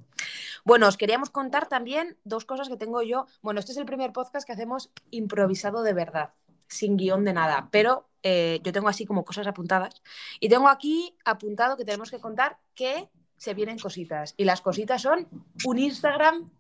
Bueno, 0.65 0.89
os 0.89 0.97
queríamos 0.97 1.29
contar 1.29 1.69
también 1.69 2.17
dos 2.25 2.47
cosas 2.47 2.71
que 2.71 2.79
tengo 2.79 3.03
yo. 3.03 3.27
Bueno, 3.43 3.61
este 3.61 3.73
es 3.73 3.79
el 3.79 3.85
primer 3.85 4.13
podcast 4.13 4.47
que 4.47 4.53
hacemos 4.53 4.91
improvisado 5.11 5.83
de 5.83 5.93
verdad, 5.93 6.31
sin 6.69 6.97
guion 6.97 7.25
de 7.25 7.35
nada, 7.35 7.69
pero 7.71 8.09
eh, 8.23 8.61
yo 8.65 8.73
tengo 8.73 8.89
así 8.89 9.05
como 9.05 9.27
cosas 9.27 9.47
apuntadas. 9.47 10.03
Y 10.41 10.49
tengo 10.49 10.69
aquí 10.69 11.15
apuntado 11.27 11.77
que 11.77 11.85
tenemos 11.85 12.11
que 12.11 12.19
contar 12.19 12.59
que 12.75 13.11
se 13.37 13.53
vienen 13.53 13.79
cositas. 13.79 14.33
Y 14.39 14.45
las 14.45 14.63
cositas 14.63 15.03
son 15.03 15.29
un 15.67 15.79
Instagram 15.79 16.51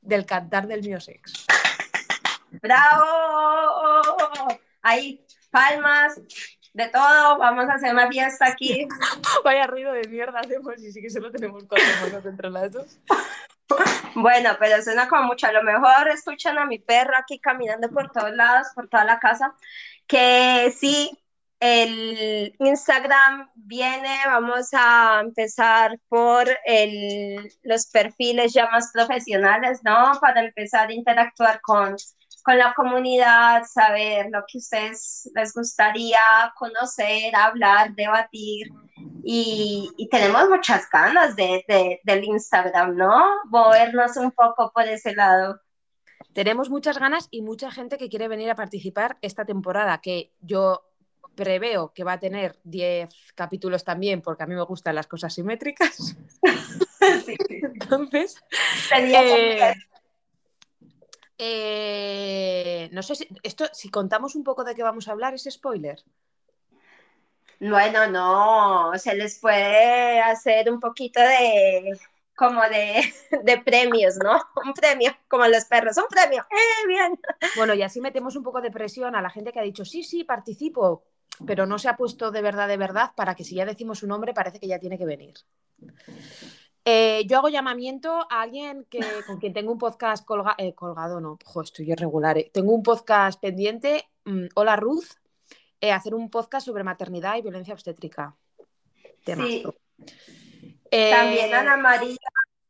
del 0.00 0.24
cantar 0.24 0.66
del 0.66 0.82
Miosex. 0.82 1.44
¡Bravo! 2.62 4.02
Hay 4.80 5.26
palmas, 5.50 6.18
de 6.72 6.88
todo, 6.88 7.36
vamos 7.38 7.68
a 7.68 7.74
hacer 7.74 7.92
una 7.92 8.08
fiesta 8.08 8.46
aquí. 8.46 8.86
Vaya 9.44 9.66
ruido 9.66 9.92
de 9.92 10.08
mierda 10.08 10.40
hacemos 10.40 10.80
y 10.80 10.92
sí 10.92 11.02
que 11.02 11.10
solo 11.10 11.30
tenemos 11.30 11.64
cuatro 11.64 11.86
manos 12.02 12.24
entre 12.24 12.50
las 12.50 12.72
dos. 12.72 12.98
Bueno, 14.14 14.56
pero 14.58 14.82
suena 14.82 15.08
como 15.08 15.24
mucho. 15.24 15.46
A 15.46 15.52
lo 15.52 15.62
mejor 15.62 16.08
escuchan 16.08 16.58
a 16.58 16.66
mi 16.66 16.78
perro 16.78 17.16
aquí 17.16 17.38
caminando 17.38 17.88
por 17.90 18.10
todos 18.10 18.32
lados, 18.32 18.68
por 18.74 18.88
toda 18.88 19.04
la 19.04 19.18
casa, 19.18 19.54
que 20.06 20.74
sí, 20.76 21.10
el 21.60 22.54
Instagram 22.58 23.50
viene, 23.54 24.18
vamos 24.26 24.70
a 24.72 25.20
empezar 25.20 25.98
por 26.08 26.48
el, 26.64 27.52
los 27.62 27.86
perfiles 27.86 28.52
ya 28.52 28.68
más 28.70 28.90
profesionales, 28.92 29.80
¿no? 29.84 30.12
Para 30.20 30.42
empezar 30.42 30.88
a 30.88 30.92
interactuar 30.92 31.60
con 31.60 31.96
con 32.42 32.58
la 32.58 32.72
comunidad, 32.74 33.64
saber 33.64 34.26
lo 34.30 34.44
que 34.50 34.58
ustedes 34.58 35.30
les 35.34 35.52
gustaría 35.52 36.18
conocer, 36.56 37.34
hablar, 37.34 37.94
debatir. 37.94 38.68
Y, 39.22 40.08
tenemos 40.10 40.48
muchas 40.48 40.88
ganas 40.90 41.36
de, 41.36 42.00
del 42.02 42.24
Instagram, 42.24 42.96
¿no? 42.96 43.44
Movernos 43.46 44.16
un 44.16 44.32
poco 44.32 44.72
por 44.72 44.84
ese 44.84 45.14
lado. 45.14 45.60
Tenemos 46.32 46.70
muchas 46.70 46.98
ganas 46.98 47.28
y 47.30 47.42
mucha 47.42 47.70
gente 47.70 47.98
que 47.98 48.08
quiere 48.08 48.28
venir 48.28 48.50
a 48.50 48.54
participar 48.54 49.18
esta 49.20 49.44
temporada, 49.44 50.00
que 50.00 50.32
yo 50.40 50.82
preveo 51.34 51.92
que 51.94 52.04
va 52.04 52.14
a 52.14 52.18
tener 52.18 52.58
10 52.64 53.32
capítulos 53.34 53.84
también, 53.84 54.20
porque 54.20 54.42
a 54.42 54.46
mí 54.46 54.54
me 54.54 54.62
gustan 54.62 54.94
las 54.94 55.06
cosas 55.06 55.34
simétricas. 55.34 56.16
Entonces, 57.48 58.36
eh, 58.96 59.74
eh, 61.38 62.88
no 62.92 63.02
sé 63.02 63.14
si 63.14 63.28
esto, 63.42 63.66
si 63.72 63.88
contamos 63.88 64.34
un 64.34 64.44
poco 64.44 64.64
de 64.64 64.74
qué 64.74 64.82
vamos 64.82 65.08
a 65.08 65.12
hablar, 65.12 65.34
¿es 65.34 65.48
spoiler? 65.50 66.02
Bueno, 67.60 68.06
no, 68.06 68.98
se 68.98 69.14
les 69.14 69.38
puede 69.38 70.20
hacer 70.20 70.70
un 70.72 70.80
poquito 70.80 71.20
de 71.20 71.98
como 72.34 72.62
de, 72.62 73.02
premios, 73.64 74.16
¿no? 74.16 74.40
Un 74.66 74.72
premio, 74.72 75.12
como 75.28 75.46
los 75.46 75.66
perros, 75.66 75.98
un 75.98 76.06
premio. 76.08 76.46
¡Eh, 76.50 76.86
bien! 76.88 77.20
Bueno, 77.56 77.74
y 77.74 77.82
así 77.82 78.00
metemos 78.00 78.34
un 78.34 78.42
poco 78.42 78.62
de 78.62 78.70
presión 78.70 79.14
a 79.14 79.20
la 79.20 79.28
gente 79.28 79.52
que 79.52 79.60
ha 79.60 79.62
dicho, 79.62 79.84
sí, 79.84 80.02
sí, 80.02 80.24
participo, 80.24 81.04
pero 81.46 81.66
no 81.66 81.78
se 81.78 81.90
ha 81.90 81.98
puesto 81.98 82.30
de 82.30 82.40
verdad, 82.40 82.66
de 82.66 82.78
verdad, 82.78 83.12
para 83.14 83.34
que 83.34 83.44
si 83.44 83.56
ya 83.56 83.66
decimos 83.66 83.98
su 83.98 84.06
nombre 84.06 84.32
parece 84.32 84.58
que 84.58 84.66
ya 84.66 84.78
tiene 84.78 84.96
que 84.96 85.04
venir. 85.04 85.34
Eh, 86.86 87.26
yo 87.26 87.36
hago 87.36 87.50
llamamiento 87.50 88.26
a 88.30 88.40
alguien 88.40 88.86
que, 88.88 89.00
con 89.26 89.38
quien 89.38 89.52
tengo 89.52 89.72
un 89.72 89.78
podcast 89.78 90.26
eh, 90.56 90.74
colgado, 90.74 91.20
no, 91.20 91.38
estoy 91.62 91.92
irregular. 91.92 92.38
Eh. 92.38 92.50
Tengo 92.54 92.72
un 92.72 92.82
podcast 92.82 93.38
pendiente. 93.38 94.08
Mm, 94.24 94.46
hola 94.54 94.76
Ruth, 94.76 95.10
hacer 95.80 96.14
un 96.14 96.30
podcast 96.30 96.66
sobre 96.66 96.84
maternidad 96.84 97.36
y 97.36 97.42
violencia 97.42 97.74
obstétrica. 97.74 98.36
Sí. 99.24 99.64
también 100.90 101.54
Ana 101.54 101.76
María, 101.76 102.16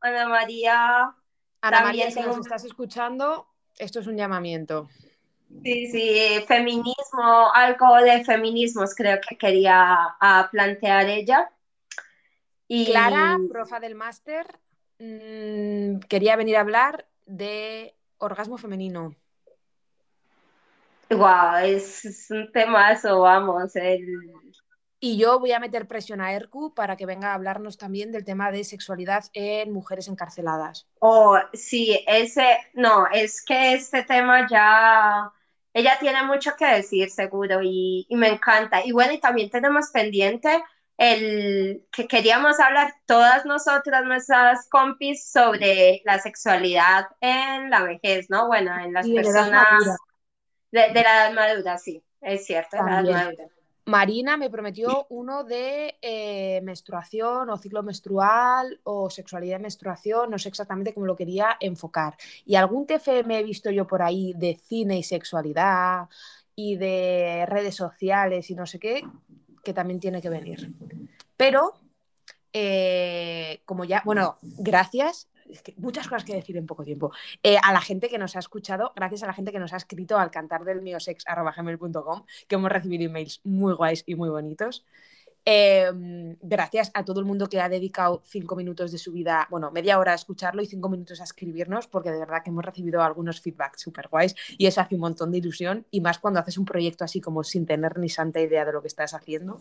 Ana 0.01 0.29
María. 0.29 1.15
Ana 1.63 1.81
María, 1.83 2.11
si 2.11 2.21
nos 2.21 2.39
estás 2.39 2.65
escuchando, 2.65 3.47
esto 3.79 4.01
es 4.01 4.07
un 4.07 4.17
llamamiento. 4.17 4.89
Sí, 5.63 5.89
sí, 5.89 6.45
feminismo, 6.47 7.53
algo 7.53 7.97
de 7.97 8.25
feminismos 8.25 8.95
creo 8.95 9.19
que 9.27 9.37
quería 9.37 10.17
plantear 10.51 11.09
ella. 11.09 11.51
Clara, 12.69 13.39
profa 13.51 13.81
del 13.81 13.97
máster, 13.97 14.47
mm, 15.01 15.99
quería 16.09 16.37
venir 16.37 16.57
a 16.57 16.61
hablar 16.61 17.09
de 17.27 17.97
orgasmo 18.19 18.59
femenino. 18.59 19.17
Wow, 21.11 21.57
es, 21.65 22.29
un 22.31 22.51
temazo, 22.53 23.21
vamos. 23.21 23.73
Y 25.01 25.19
yo 25.19 25.41
voy 25.41 25.53
a 25.53 25.59
meter 25.59 25.89
presión 25.89 26.21
a 26.21 26.33
Erku 26.33 26.73
para 26.75 26.97
que 26.97 27.07
venga 27.07 27.31
a 27.31 27.35
hablarnos 27.35 27.79
también 27.79 28.13
del 28.13 28.25
tema 28.25 28.53
de 28.53 28.63
sexualidad 28.63 29.25
en 29.33 29.73
mujeres 29.73 30.07
encarceladas. 30.09 30.87
Oh, 31.01 31.37
sí, 31.53 32.05
ese, 32.07 32.59
no, 32.75 33.07
es 33.13 33.45
que 33.45 33.73
este 33.73 34.05
tema 34.05 34.47
ya, 34.49 35.33
ella 35.73 35.97
tiene 35.99 36.23
mucho 36.23 36.53
que 36.57 36.67
decir, 36.67 37.11
seguro, 37.11 37.61
y, 37.63 38.07
y 38.09 38.17
me 38.17 38.29
encanta. 38.29 38.85
Y 38.85 38.93
bueno, 38.93 39.13
y 39.13 39.19
también 39.19 39.51
tenemos 39.51 39.91
pendiente 39.91 40.63
el 40.97 41.83
que 41.91 42.07
queríamos 42.07 42.61
hablar 42.61 42.95
todas 43.07 43.47
nosotras, 43.47 44.05
nuestras 44.05 44.69
compis, 44.69 45.29
sobre 45.29 46.03
la 46.05 46.19
sexualidad 46.19 47.07
en 47.21 47.71
la 47.71 47.83
vejez, 47.83 48.29
¿no? 48.29 48.47
Bueno, 48.49 48.79
en 48.79 48.93
las 48.93 49.09
personas 49.09 49.97
de, 50.71 50.93
la 50.95 51.29
edad 51.29 51.33
madura, 51.33 51.79
sí, 51.79 52.03
es 52.21 52.47
cierto, 52.47 52.77
la. 52.77 53.33
Marina 53.87 54.37
me 54.37 54.51
prometió 54.51 55.07
uno 55.09 55.43
de 55.43 55.97
eh, 56.01 56.61
menstruación 56.63 57.51
o 57.51 57.59
ciclo 57.59 57.83
menstrual 57.83 58.79
o 58.85 59.11
sexualidad 59.11 59.57
de 59.57 59.63
menstruación, 59.63 60.31
no 60.31 60.39
sé 60.39 60.49
exactamente 60.49 60.95
cómo 60.95 61.07
lo 61.07 61.17
quería 61.17 61.57
enfocar. 61.59 62.17
Y 62.47 62.55
algún 62.55 62.87
TFM 62.87 63.39
he 63.39 63.43
visto 63.43 63.71
yo 63.71 63.87
por 63.87 64.03
ahí 64.03 64.33
de 64.37 64.55
cine 64.55 64.99
y 64.99 65.03
sexualidad 65.03 66.09
y 66.55 66.77
de 66.77 67.47
redes 67.49 67.75
sociales 67.75 68.51
y 68.51 68.55
no 68.55 68.67
sé 68.67 68.79
qué, 68.79 69.03
que 69.65 69.73
también 69.73 69.99
tiene 69.99 70.23
que 70.23 70.29
venir. 70.29 70.73
Pero, 71.37 71.75
eh, 72.53 73.61
como 73.65 73.85
ya, 73.85 74.03
bueno, 74.05 74.39
gracias. 74.43 75.27
Muchas 75.77 76.07
cosas 76.07 76.25
que 76.25 76.35
decir 76.35 76.57
en 76.57 76.67
poco 76.67 76.85
tiempo. 76.85 77.13
Eh, 77.43 77.57
a 77.63 77.73
la 77.73 77.81
gente 77.81 78.09
que 78.09 78.19
nos 78.19 78.37
ha 78.37 78.39
escuchado, 78.39 78.93
gracias 78.97 79.23
a 79.23 79.27
la 79.27 79.33
gente 79.33 79.53
que 79.53 79.59
nos 79.59 79.73
ha 79.73 79.77
escrito 79.77 80.19
al 80.19 80.31
cantar 80.31 80.65
del 80.65 80.83
miosex.gmail.com, 80.83 82.25
que 82.49 82.55
hemos 82.55 82.71
recibido 82.71 83.05
emails 83.05 83.41
muy 83.45 83.75
guays 83.75 84.03
y 84.07 84.15
muy 84.15 84.29
bonitos. 84.29 84.85
Em, 85.45 86.37
gracias 86.43 86.91
a 86.93 87.05
todo 87.05 87.21
el 87.21 87.27
mundo 87.27 87.49
que 87.49 87.61
ha 87.61 87.69
dedicado 87.69 88.21
cinco 88.27 88.57
minutos 88.57 88.93
de 88.93 88.99
su 88.99 89.11
vida, 89.11 89.49
bueno, 89.51 89.71
media 89.71 89.99
hora 89.99 90.13
a 90.13 90.15
escucharlo 90.15 90.61
y 90.61 90.67
cinco 90.67 90.91
minutos 90.91 91.21
a 91.21 91.25
escribirnos, 91.25 91.87
porque 91.87 92.11
de 92.11 92.19
verdad 92.19 92.43
que 92.45 92.51
hemos 92.51 92.65
recibido 92.65 93.03
algunos 93.03 93.41
feedbacks 93.41 93.81
súper 93.81 94.09
guays 94.09 94.35
y 94.59 94.67
eso 94.67 94.83
hace 94.83 94.97
un 94.97 95.01
montón 95.01 95.31
de 95.31 95.39
ilusión 95.39 95.87
y 95.91 96.03
más 96.03 96.19
cuando 96.19 96.41
haces 96.41 96.59
un 96.59 96.67
proyecto 96.67 97.05
así 97.05 97.21
como 97.21 97.43
sin 97.43 97.65
tener 97.65 97.99
ni 97.99 98.11
santa 98.11 98.41
idea 98.41 98.65
de 98.67 98.73
lo 98.73 98.83
que 98.83 98.89
estás 98.89 99.15
haciendo. 99.15 99.59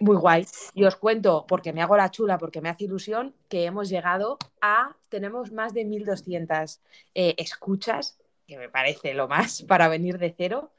Muy 0.00 0.16
guay. 0.16 0.46
Y 0.74 0.84
os 0.84 0.96
cuento, 0.96 1.44
porque 1.46 1.72
me 1.72 1.82
hago 1.82 1.96
la 1.96 2.10
chula, 2.10 2.38
porque 2.38 2.60
me 2.60 2.70
hace 2.70 2.84
ilusión, 2.84 3.34
que 3.48 3.64
hemos 3.64 3.88
llegado 3.88 4.38
a, 4.60 4.96
tenemos 5.10 5.52
más 5.52 5.74
de 5.74 5.84
1200 5.84 6.80
eh, 7.14 7.34
escuchas, 7.36 8.18
que 8.46 8.56
me 8.56 8.68
parece 8.68 9.14
lo 9.14 9.28
más 9.28 9.62
para 9.68 9.88
venir 9.88 10.18
de 10.18 10.34
cero. 10.36 10.72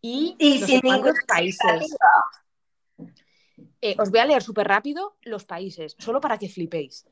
Y, 0.00 0.36
y 0.38 0.60
sin 0.62 0.80
ningún 0.82 1.14
países. 1.26 1.96
Eh, 3.80 3.96
os 3.98 4.10
voy 4.10 4.20
a 4.20 4.26
leer 4.26 4.42
súper 4.42 4.66
rápido 4.66 5.16
los 5.22 5.44
países, 5.44 5.94
solo 5.98 6.20
para 6.20 6.38
que 6.38 6.48
flipéis. 6.48 7.06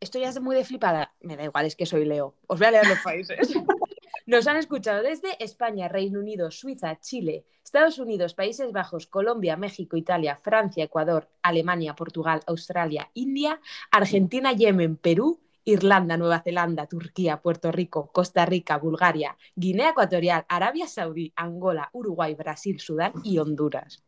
Esto 0.00 0.18
ya 0.18 0.30
es 0.30 0.40
muy 0.40 0.56
de 0.56 0.64
flipada. 0.64 1.14
Me 1.20 1.36
da 1.36 1.44
igual, 1.44 1.66
es 1.66 1.76
que 1.76 1.86
soy 1.86 2.06
Leo. 2.06 2.34
Os 2.46 2.58
voy 2.58 2.68
a 2.68 2.70
leer 2.70 2.86
los 2.88 2.98
países. 3.00 3.38
Nos 4.26 4.46
han 4.46 4.56
escuchado 4.56 5.02
desde 5.02 5.42
España, 5.42 5.88
Reino 5.88 6.20
Unido, 6.20 6.50
Suiza, 6.50 6.98
Chile, 7.00 7.44
Estados 7.70 8.00
Unidos, 8.00 8.34
Países 8.34 8.72
Bajos, 8.72 9.06
Colombia, 9.06 9.56
México, 9.56 9.96
Italia, 9.96 10.34
Francia, 10.34 10.82
Ecuador, 10.82 11.30
Alemania, 11.40 11.94
Portugal, 11.94 12.40
Australia, 12.48 13.08
India, 13.14 13.60
Argentina, 13.92 14.52
Yemen, 14.52 14.96
Perú, 14.96 15.40
Irlanda, 15.64 16.16
Nueva 16.16 16.40
Zelanda, 16.40 16.88
Turquía, 16.88 17.40
Puerto 17.40 17.70
Rico, 17.70 18.10
Costa 18.10 18.44
Rica, 18.44 18.76
Bulgaria, 18.76 19.36
Guinea 19.54 19.90
Ecuatorial, 19.90 20.44
Arabia 20.48 20.88
Saudí, 20.88 21.32
Angola, 21.36 21.88
Uruguay, 21.92 22.34
Brasil, 22.34 22.80
Sudán 22.80 23.12
y 23.22 23.38
Honduras. 23.38 24.02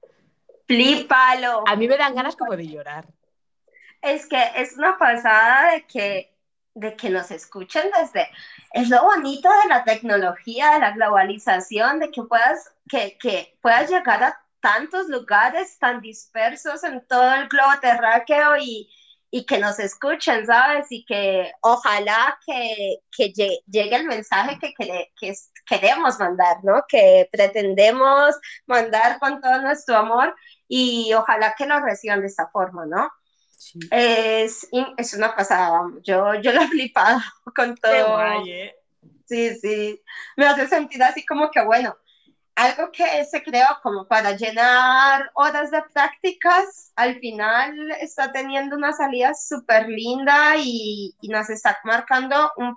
Flipalo. 0.67 1.63
A 1.65 1.77
mí 1.77 1.87
me 1.87 1.97
dan 1.97 2.17
ganas 2.17 2.35
como 2.35 2.57
de 2.57 2.67
llorar. 2.67 3.07
Es 4.01 4.27
que 4.27 4.43
es 4.57 4.77
una 4.77 4.99
pasada 4.99 5.75
de 5.75 5.87
que, 5.87 6.35
de 6.75 6.97
que 6.97 7.11
nos 7.11 7.31
escuchen 7.31 7.85
desde... 7.97 8.27
Es 8.73 8.89
lo 8.89 9.03
bonito 9.03 9.49
de 9.49 9.69
la 9.69 9.85
tecnología, 9.85 10.73
de 10.73 10.81
la 10.81 10.93
globalización, 10.93 11.99
de 12.01 12.11
que 12.11 12.23
puedas, 12.23 12.73
que, 12.89 13.19
que 13.19 13.59
puedas 13.61 13.91
llegar 13.91 14.23
a 14.23 14.41
tantos 14.61 15.09
lugares 15.09 15.79
tan 15.79 16.01
dispersos 16.01 16.85
en 16.85 17.07
todo 17.07 17.35
el 17.35 17.49
globo 17.49 17.73
terráqueo 17.81 18.57
y, 18.59 18.89
y 19.31 19.47
que 19.47 19.59
nos 19.59 19.79
escuchen, 19.79 20.47
¿sabes? 20.47 20.87
Y 20.91 21.05
que 21.05 21.53
ojalá 21.63 22.39
que, 22.47 22.99
que 23.17 23.33
llegue 23.67 23.97
el 23.97 24.07
mensaje 24.07 24.59
que, 24.59 24.73
que, 25.19 25.35
queremos 25.67 26.19
mandar, 26.19 26.59
¿no? 26.63 26.85
Que 26.89 27.29
pretendemos 27.33 28.37
mandar 28.67 29.19
con 29.19 29.41
todo 29.41 29.61
nuestro 29.63 29.97
amor 29.97 30.35
y 30.69 31.13
ojalá 31.15 31.55
que 31.57 31.67
lo 31.67 31.81
reciban 31.81 32.21
de 32.21 32.27
esta 32.27 32.49
forma, 32.49 32.87
¿no? 32.87 33.11
Es, 33.91 34.69
es 34.97 35.15
una 35.15 35.35
pasada, 35.35 35.83
yo, 36.03 36.35
yo 36.35 36.53
lo 36.53 36.63
he 36.63 36.69
flipado 36.69 37.21
con 37.57 37.77
todo. 37.77 38.23
¿eh? 38.47 38.75
Sí, 39.25 39.55
sí, 39.57 40.03
me 40.37 40.47
hace 40.47 40.69
sentir 40.69 41.03
así 41.03 41.25
como 41.25 41.51
que, 41.51 41.63
bueno, 41.65 41.97
algo 42.55 42.93
que 42.93 43.25
se 43.25 43.43
creó 43.43 43.67
como 43.83 44.07
para 44.07 44.33
llenar 44.33 45.31
horas 45.35 45.71
de 45.71 45.83
prácticas, 45.93 46.93
al 46.97 47.19
final 47.19 47.93
está 48.01 48.31
teniendo 48.31 48.77
una 48.77 48.93
salida 48.93 49.33
súper 49.35 49.89
linda 49.89 50.57
y, 50.59 51.15
y, 51.21 51.29
nos 51.29 51.49
está 51.49 51.79
marcando 51.85 52.53
un, 52.57 52.77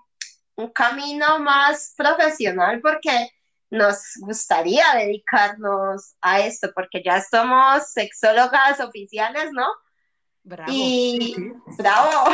un, 0.55 0.71
camino 0.71 1.39
más 1.39 1.93
profesional 1.97 2.79
porque 2.81 3.29
nos 3.69 4.13
gustaría 4.21 4.85
dedicarnos 4.95 6.15
a 6.21 6.39
esto, 6.39 6.71
porque 6.73 7.03
ya 7.03 7.21
somos 7.21 7.91
sexólogas 7.91 8.79
oficiales, 8.79 9.51
¿no? 9.51 9.67
Bravo. 10.45 10.71
Y 10.71 11.35
bravo. 11.77 12.31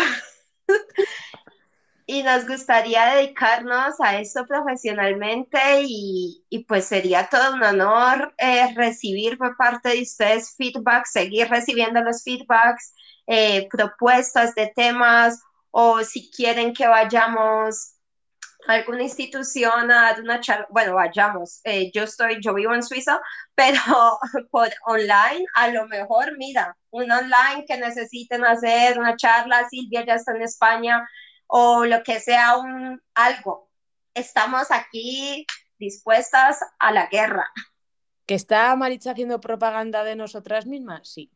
y 2.06 2.24
nos 2.24 2.46
gustaría 2.46 3.16
dedicarnos 3.16 4.02
a 4.02 4.20
esto 4.20 4.46
profesionalmente 4.46 5.84
y, 5.84 6.44
y 6.50 6.66
pues 6.66 6.86
sería 6.86 7.30
todo 7.30 7.54
un 7.54 7.64
honor 7.64 8.34
eh, 8.38 8.74
recibir 8.76 9.38
por 9.38 9.56
parte 9.56 9.90
de 9.90 10.02
ustedes 10.02 10.54
feedback, 10.58 11.06
seguir 11.06 11.48
recibiendo 11.48 12.02
los 12.02 12.22
feedbacks, 12.22 12.94
eh, 13.28 13.70
propuestas 13.72 14.54
de 14.56 14.68
temas 14.76 15.42
o 15.70 16.04
si 16.04 16.30
quieren 16.32 16.74
que 16.74 16.88
vayamos 16.88 17.94
alguna 18.68 19.04
institución 19.04 19.92
a 19.92 20.02
dar 20.02 20.22
una 20.22 20.40
charla, 20.40 20.68
bueno, 20.70 20.96
vayamos, 20.96 21.62
eh, 21.64 21.92
yo 21.94 22.04
estoy, 22.04 22.40
yo 22.42 22.54
vivo 22.54 22.74
en 22.74 22.84
Suiza, 22.84 23.22
pero 23.56 23.82
por 24.50 24.70
online, 24.86 25.46
a 25.56 25.68
lo 25.70 25.88
mejor, 25.88 26.38
mira, 26.38 26.78
un 26.90 27.12
online 27.12 27.66
que 27.68 27.78
necesiten 27.78 28.46
hacer 28.46 29.00
una 29.00 29.16
charla, 29.16 29.68
Silvia 29.70 30.06
ya 30.06 30.16
está 30.16 30.34
en 30.34 30.42
España, 30.44 31.08
o 31.48 31.86
lo 31.86 32.02
que 32.04 32.20
sea 32.20 32.58
un 32.58 33.02
algo. 33.14 33.70
Estamos 34.14 34.72
aquí 34.72 35.46
dispuestas 35.78 36.60
a 36.80 36.92
la 36.92 37.08
guerra. 37.08 37.50
¿Que 38.26 38.36
está 38.36 38.76
Maritza 38.76 39.12
haciendo 39.12 39.42
propaganda 39.42 40.04
de 40.04 40.16
nosotras 40.16 40.66
mismas? 40.66 41.10
Sí. 41.10 41.32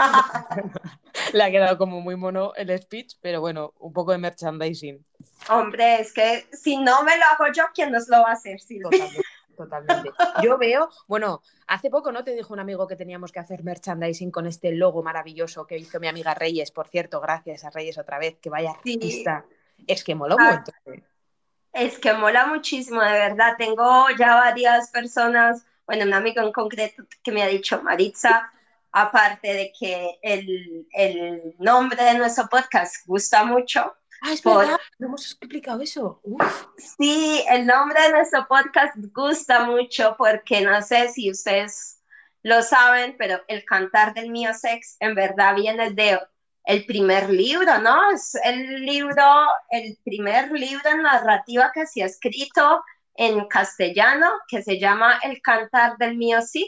Le 1.32 1.42
ha 1.42 1.50
quedado 1.50 1.78
como 1.78 2.00
muy 2.00 2.16
mono 2.16 2.52
el 2.54 2.76
speech, 2.78 3.14
pero 3.20 3.40
bueno, 3.40 3.74
un 3.78 3.92
poco 3.92 4.12
de 4.12 4.18
merchandising. 4.18 5.04
Hombre, 5.48 6.00
es 6.00 6.12
que 6.12 6.46
si 6.52 6.76
no 6.76 7.02
me 7.02 7.16
lo 7.16 7.24
hago 7.24 7.52
yo, 7.52 7.64
¿quién 7.74 7.92
nos 7.92 8.08
lo 8.08 8.22
va 8.22 8.30
a 8.30 8.32
hacer, 8.32 8.60
Totalmente, 8.60 9.22
totalmente. 9.56 10.10
Yo 10.42 10.58
veo, 10.58 10.90
bueno, 11.06 11.42
hace 11.66 11.90
poco 11.90 12.12
no 12.12 12.24
te 12.24 12.34
dijo 12.34 12.52
un 12.52 12.60
amigo 12.60 12.86
que 12.86 12.96
teníamos 12.96 13.32
que 13.32 13.40
hacer 13.40 13.62
merchandising 13.62 14.30
con 14.30 14.46
este 14.46 14.72
logo 14.72 15.02
maravilloso 15.02 15.66
que 15.66 15.78
hizo 15.78 16.00
mi 16.00 16.08
amiga 16.08 16.34
Reyes, 16.34 16.70
por 16.70 16.88
cierto, 16.88 17.20
gracias 17.20 17.64
a 17.64 17.70
Reyes 17.70 17.98
otra 17.98 18.18
vez, 18.18 18.38
que 18.40 18.50
vaya 18.50 18.70
artista. 18.70 19.44
Es 19.86 20.04
que 20.04 20.14
mola 20.14 20.36
ah, 20.38 20.64
mucho. 20.84 21.00
Es 21.72 21.98
que 21.98 22.12
mola 22.12 22.46
muchísimo, 22.46 23.00
de 23.02 23.12
verdad. 23.12 23.54
Tengo 23.56 24.06
ya 24.18 24.34
varias 24.34 24.90
personas, 24.90 25.64
bueno, 25.86 26.04
un 26.04 26.14
amigo 26.14 26.42
en 26.42 26.52
concreto 26.52 27.04
que 27.22 27.32
me 27.32 27.42
ha 27.42 27.46
dicho, 27.46 27.82
Maritza, 27.82 28.50
aparte 28.92 29.52
de 29.52 29.72
que 29.78 30.18
el, 30.22 30.86
el 30.92 31.54
nombre 31.58 32.02
de 32.02 32.14
nuestro 32.14 32.48
podcast 32.48 33.06
gusta 33.06 33.44
mucho. 33.44 33.94
Ah, 34.22 34.32
es 34.32 34.42
verdad, 34.42 34.78
no 34.98 35.06
hemos 35.06 35.24
explicado 35.24 35.80
eso. 35.80 36.20
Sí, 36.76 37.42
el 37.48 37.66
nombre 37.66 38.02
de 38.02 38.12
nuestro 38.12 38.46
podcast 38.46 38.94
gusta 39.14 39.64
mucho 39.64 40.14
porque 40.18 40.60
no 40.60 40.82
sé 40.82 41.08
si 41.08 41.30
ustedes 41.30 42.02
lo 42.42 42.62
saben, 42.62 43.16
pero 43.18 43.40
el 43.48 43.64
cantar 43.64 44.12
del 44.12 44.30
mío 44.30 44.52
sex 44.52 44.96
en 45.00 45.14
verdad 45.14 45.54
viene 45.54 45.90
de 45.92 46.20
el 46.64 46.84
primer 46.84 47.30
libro, 47.30 47.78
¿no? 47.78 48.10
Es 48.10 48.34
el 48.44 48.84
libro, 48.84 49.24
el 49.70 49.98
primer 50.04 50.50
libro 50.52 50.90
en 50.90 51.02
narrativa 51.02 51.70
que 51.72 51.86
se 51.86 52.02
ha 52.02 52.06
escrito 52.06 52.84
en 53.14 53.46
castellano, 53.48 54.30
que 54.48 54.62
se 54.62 54.78
llama 54.78 55.18
El 55.22 55.40
cantar 55.42 55.96
del 55.98 56.16
mío 56.16 56.40
Cid. 56.42 56.66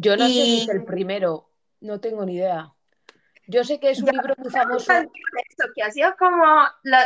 Yo 0.00 0.16
no 0.16 0.26
sé 0.26 0.32
si 0.32 0.62
es 0.62 0.68
el 0.68 0.84
primero, 0.84 1.50
no 1.80 1.98
tengo 1.98 2.24
ni 2.24 2.36
idea. 2.36 2.72
Yo 3.48 3.64
sé 3.64 3.80
que 3.80 3.90
es 3.90 4.00
un 4.00 4.10
libro 4.10 4.34
muy 4.38 4.50
famoso. 4.50 4.92
que 5.74 5.82
ha 5.82 5.90
sido 5.90 6.14
como 6.16 6.44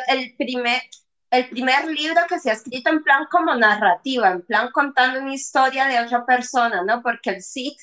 el, 0.08 0.34
primer, 0.36 0.82
el 1.30 1.48
primer 1.48 1.86
libro 1.86 2.20
que 2.28 2.38
se 2.38 2.50
ha 2.50 2.52
escrito 2.52 2.90
en 2.90 3.02
plan 3.02 3.26
como 3.30 3.54
narrativa, 3.54 4.32
en 4.32 4.42
plan 4.42 4.70
contando 4.72 5.20
una 5.20 5.32
historia 5.32 5.86
de 5.86 6.00
otra 6.00 6.26
persona, 6.26 6.84
¿no? 6.84 7.00
Porque 7.00 7.30
el 7.30 7.42
Cid 7.42 7.78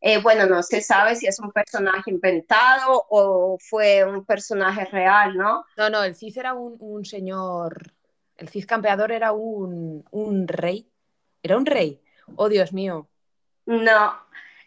eh, 0.00 0.20
bueno, 0.20 0.46
no 0.46 0.62
se 0.62 0.80
sabe 0.80 1.16
si 1.16 1.26
es 1.26 1.40
un 1.40 1.50
personaje 1.52 2.10
inventado 2.10 3.04
o 3.08 3.56
fue 3.60 4.04
un 4.04 4.24
personaje 4.24 4.84
real, 4.84 5.36
¿no? 5.36 5.64
No, 5.76 5.90
no, 5.90 6.04
el 6.04 6.14
Cid 6.14 6.38
era 6.38 6.54
un, 6.54 7.04
señor, 7.04 7.92
el 8.36 8.48
Cid 8.48 8.66
campeador 8.66 9.10
era 9.10 9.32
un, 9.32 10.04
rey, 10.46 10.88
era 11.42 11.56
un 11.56 11.66
rey, 11.66 12.00
oh 12.36 12.48
Dios 12.48 12.72
mío. 12.72 13.08
No, 13.66 14.12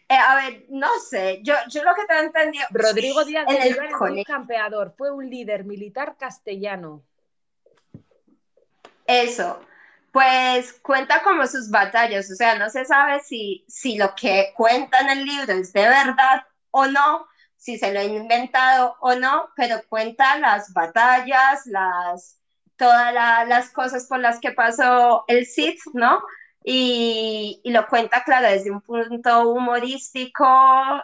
eh, 0.08 0.14
a 0.14 0.36
ver, 0.36 0.66
no 0.68 0.88
sé, 1.00 1.40
yo, 1.42 1.54
yo 1.68 1.82
lo 1.82 1.94
que 1.94 2.04
te 2.06 2.14
he 2.14 2.20
entendido... 2.20 2.64
Rodrigo 2.70 3.24
Díaz 3.24 3.46
de 3.46 3.62
Cid 3.62 4.24
campeador, 4.24 4.94
fue 4.96 5.10
un 5.10 5.28
líder 5.28 5.64
militar 5.64 6.16
castellano. 6.16 7.02
Eso, 9.04 9.60
pues 10.12 10.72
cuenta 10.74 11.22
como 11.22 11.46
sus 11.46 11.70
batallas, 11.70 12.30
o 12.30 12.36
sea, 12.36 12.56
no 12.56 12.70
se 12.70 12.84
sabe 12.84 13.20
si, 13.20 13.64
si 13.68 13.98
lo 13.98 14.14
que 14.14 14.52
cuenta 14.56 15.00
en 15.00 15.10
el 15.10 15.24
libro 15.24 15.52
es 15.52 15.72
de 15.72 15.82
verdad 15.82 16.46
o 16.70 16.86
no, 16.86 17.26
si 17.56 17.76
se 17.78 17.92
lo 17.92 17.98
ha 17.98 18.04
inventado 18.04 18.96
o 19.00 19.14
no, 19.16 19.50
pero 19.56 19.80
cuenta 19.88 20.38
las 20.38 20.72
batallas, 20.72 21.66
las, 21.66 22.38
todas 22.76 23.12
las 23.12 23.70
cosas 23.70 24.06
por 24.06 24.20
las 24.20 24.38
que 24.38 24.52
pasó 24.52 25.24
el 25.26 25.46
Cid, 25.46 25.78
¿no? 25.94 26.22
Y, 26.68 27.60
y, 27.62 27.70
lo 27.70 27.86
cuenta, 27.86 28.24
claro, 28.24 28.48
desde 28.48 28.72
un 28.72 28.80
punto 28.80 29.50
humorístico 29.50 30.44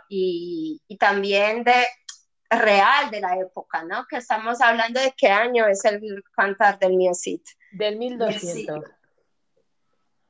y, 0.08 0.82
y, 0.88 0.96
también 0.96 1.62
de 1.62 1.86
real 2.50 3.12
de 3.12 3.20
la 3.20 3.38
época, 3.38 3.84
¿no? 3.84 4.04
Que 4.10 4.16
estamos 4.16 4.60
hablando 4.60 5.00
de 5.00 5.14
qué 5.16 5.28
año 5.28 5.68
es 5.68 5.84
el 5.84 6.02
cantar 6.34 6.80
del 6.80 6.96
mío 6.96 7.14
Cid. 7.14 7.42
Del 7.70 7.96
1200 7.96 8.82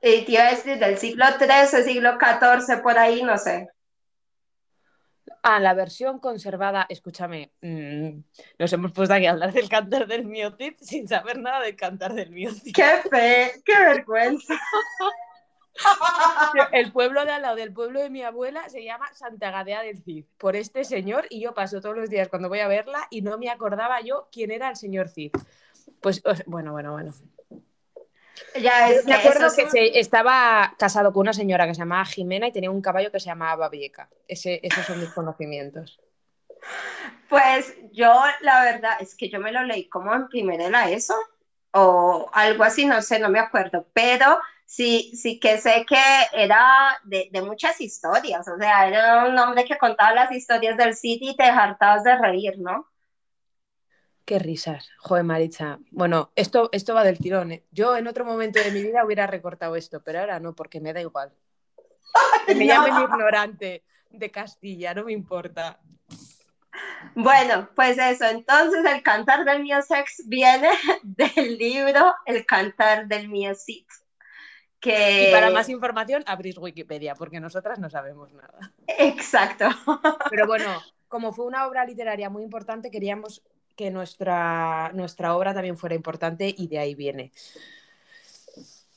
y 0.02 0.24
te 0.24 0.32
iba 0.32 0.42
a 0.42 0.50
decir 0.50 0.78
del 0.78 0.98
siglo 0.98 1.24
XIII, 1.38 1.84
siglo 1.84 2.18
XIV, 2.18 2.82
por 2.82 2.98
ahí, 2.98 3.22
no 3.22 3.38
sé. 3.38 3.68
Ah, 5.44 5.58
la 5.58 5.74
versión 5.74 6.20
conservada, 6.20 6.86
escúchame, 6.88 7.50
mm, 7.62 8.20
nos 8.60 8.72
hemos 8.72 8.92
puesto 8.92 9.12
aquí 9.12 9.26
a 9.26 9.32
hablar 9.32 9.52
del 9.52 9.68
cantar 9.68 10.06
del 10.06 10.24
miocid 10.24 10.74
sin 10.80 11.08
saber 11.08 11.40
nada 11.40 11.60
del 11.60 11.74
cantar 11.74 12.14
del 12.14 12.30
miocid. 12.30 12.72
¡Qué 12.72 13.08
fe! 13.10 13.60
¡Qué 13.64 13.72
vergüenza! 13.76 14.54
El 16.72 16.92
pueblo 16.92 17.24
de 17.24 17.32
al 17.32 17.42
lado 17.42 17.56
del 17.56 17.72
pueblo 17.72 18.00
de 18.00 18.10
mi 18.10 18.22
abuela 18.22 18.68
se 18.68 18.84
llama 18.84 19.12
Santa 19.14 19.50
Gadea 19.50 19.82
del 19.82 20.02
Cid, 20.02 20.26
por 20.38 20.54
este 20.54 20.84
señor, 20.84 21.26
y 21.30 21.40
yo 21.40 21.54
paso 21.54 21.80
todos 21.80 21.96
los 21.96 22.10
días 22.10 22.28
cuando 22.28 22.48
voy 22.48 22.60
a 22.60 22.68
verla 22.68 23.08
y 23.10 23.22
no 23.22 23.38
me 23.38 23.50
acordaba 23.50 24.00
yo 24.00 24.28
quién 24.30 24.50
era 24.50 24.68
el 24.68 24.76
señor 24.76 25.08
Cid. 25.08 25.32
Pues, 26.00 26.22
bueno, 26.46 26.72
bueno, 26.72 26.92
bueno. 26.92 27.12
Ya 28.60 28.88
me 29.06 29.14
acuerdo 29.14 29.48
que 29.54 29.98
estaba 29.98 30.74
casado 30.78 31.12
con 31.12 31.22
una 31.22 31.32
señora 31.32 31.66
que 31.66 31.74
se 31.74 31.80
llamaba 31.80 32.04
Jimena 32.04 32.48
y 32.48 32.52
tenía 32.52 32.70
un 32.70 32.82
caballo 32.82 33.10
que 33.10 33.20
se 33.20 33.26
llamaba 33.26 33.56
Babieca. 33.56 34.08
Ese, 34.28 34.60
esos 34.62 34.84
son 34.84 35.00
mis 35.00 35.10
conocimientos. 35.10 36.00
Pues 37.28 37.74
yo, 37.92 38.14
la 38.42 38.62
verdad, 38.62 38.96
es 39.00 39.14
que 39.14 39.28
yo 39.28 39.40
me 39.40 39.52
lo 39.52 39.62
leí 39.64 39.88
como 39.88 40.14
en 40.14 40.28
primera 40.28 40.68
la 40.68 40.90
ESO 40.90 41.14
o 41.72 42.30
algo 42.32 42.64
así, 42.64 42.84
no 42.84 43.00
sé, 43.00 43.18
no 43.18 43.30
me 43.30 43.38
acuerdo, 43.38 43.86
pero 43.94 44.38
sí, 44.66 45.12
sí 45.16 45.40
que 45.40 45.58
sé 45.58 45.86
que 45.88 45.96
era 46.34 46.98
de, 47.04 47.30
de 47.32 47.42
muchas 47.42 47.80
historias, 47.80 48.46
o 48.46 48.58
sea, 48.58 48.86
era 48.86 49.24
un 49.24 49.38
hombre 49.38 49.64
que 49.64 49.78
contaba 49.78 50.12
las 50.12 50.32
historias 50.32 50.76
del 50.76 50.94
sitio 50.94 51.30
y 51.30 51.36
te 51.36 51.44
hartabas 51.44 52.04
de 52.04 52.16
reír, 52.18 52.58
¿no? 52.58 52.91
Qué 54.32 54.38
risas, 54.38 54.88
joder 54.96 55.24
Maritza. 55.24 55.78
Bueno, 55.90 56.32
esto, 56.36 56.70
esto 56.72 56.94
va 56.94 57.04
del 57.04 57.18
tirón. 57.18 57.52
¿eh? 57.52 57.64
Yo 57.70 57.98
en 57.98 58.06
otro 58.06 58.24
momento 58.24 58.60
de 58.60 58.70
mi 58.70 58.80
vida 58.80 59.04
hubiera 59.04 59.26
recortado 59.26 59.76
esto, 59.76 60.02
pero 60.02 60.20
ahora 60.20 60.40
no, 60.40 60.54
porque 60.54 60.80
me 60.80 60.94
da 60.94 61.02
igual. 61.02 61.34
Que 62.46 62.54
me 62.54 62.66
llamen 62.66 62.94
ignorante 63.02 63.84
de 64.08 64.30
Castilla, 64.30 64.94
no 64.94 65.04
me 65.04 65.12
importa. 65.12 65.78
Bueno, 67.14 67.68
pues 67.76 67.98
eso, 67.98 68.24
entonces 68.24 68.82
el 68.86 69.02
cantar 69.02 69.44
del 69.44 69.62
mío 69.62 69.82
sex 69.82 70.22
viene 70.26 70.70
del 71.02 71.58
libro 71.58 72.14
El 72.24 72.46
cantar 72.46 73.08
del 73.08 73.28
mío 73.28 73.54
Cid. 73.54 73.84
Que... 74.80 75.28
Y 75.28 75.32
para 75.34 75.50
más 75.50 75.68
información, 75.68 76.24
abrís 76.26 76.56
Wikipedia, 76.56 77.14
porque 77.16 77.38
nosotras 77.38 77.78
no 77.78 77.90
sabemos 77.90 78.32
nada. 78.32 78.72
Exacto. 78.86 79.68
Pero 80.30 80.46
bueno, 80.46 80.80
como 81.08 81.34
fue 81.34 81.44
una 81.44 81.66
obra 81.66 81.84
literaria 81.84 82.30
muy 82.30 82.42
importante, 82.42 82.90
queríamos 82.90 83.42
que 83.76 83.90
nuestra, 83.90 84.90
nuestra 84.94 85.36
obra 85.36 85.54
también 85.54 85.76
fuera 85.76 85.94
importante 85.94 86.54
y 86.56 86.68
de 86.68 86.78
ahí 86.78 86.94
viene. 86.94 87.32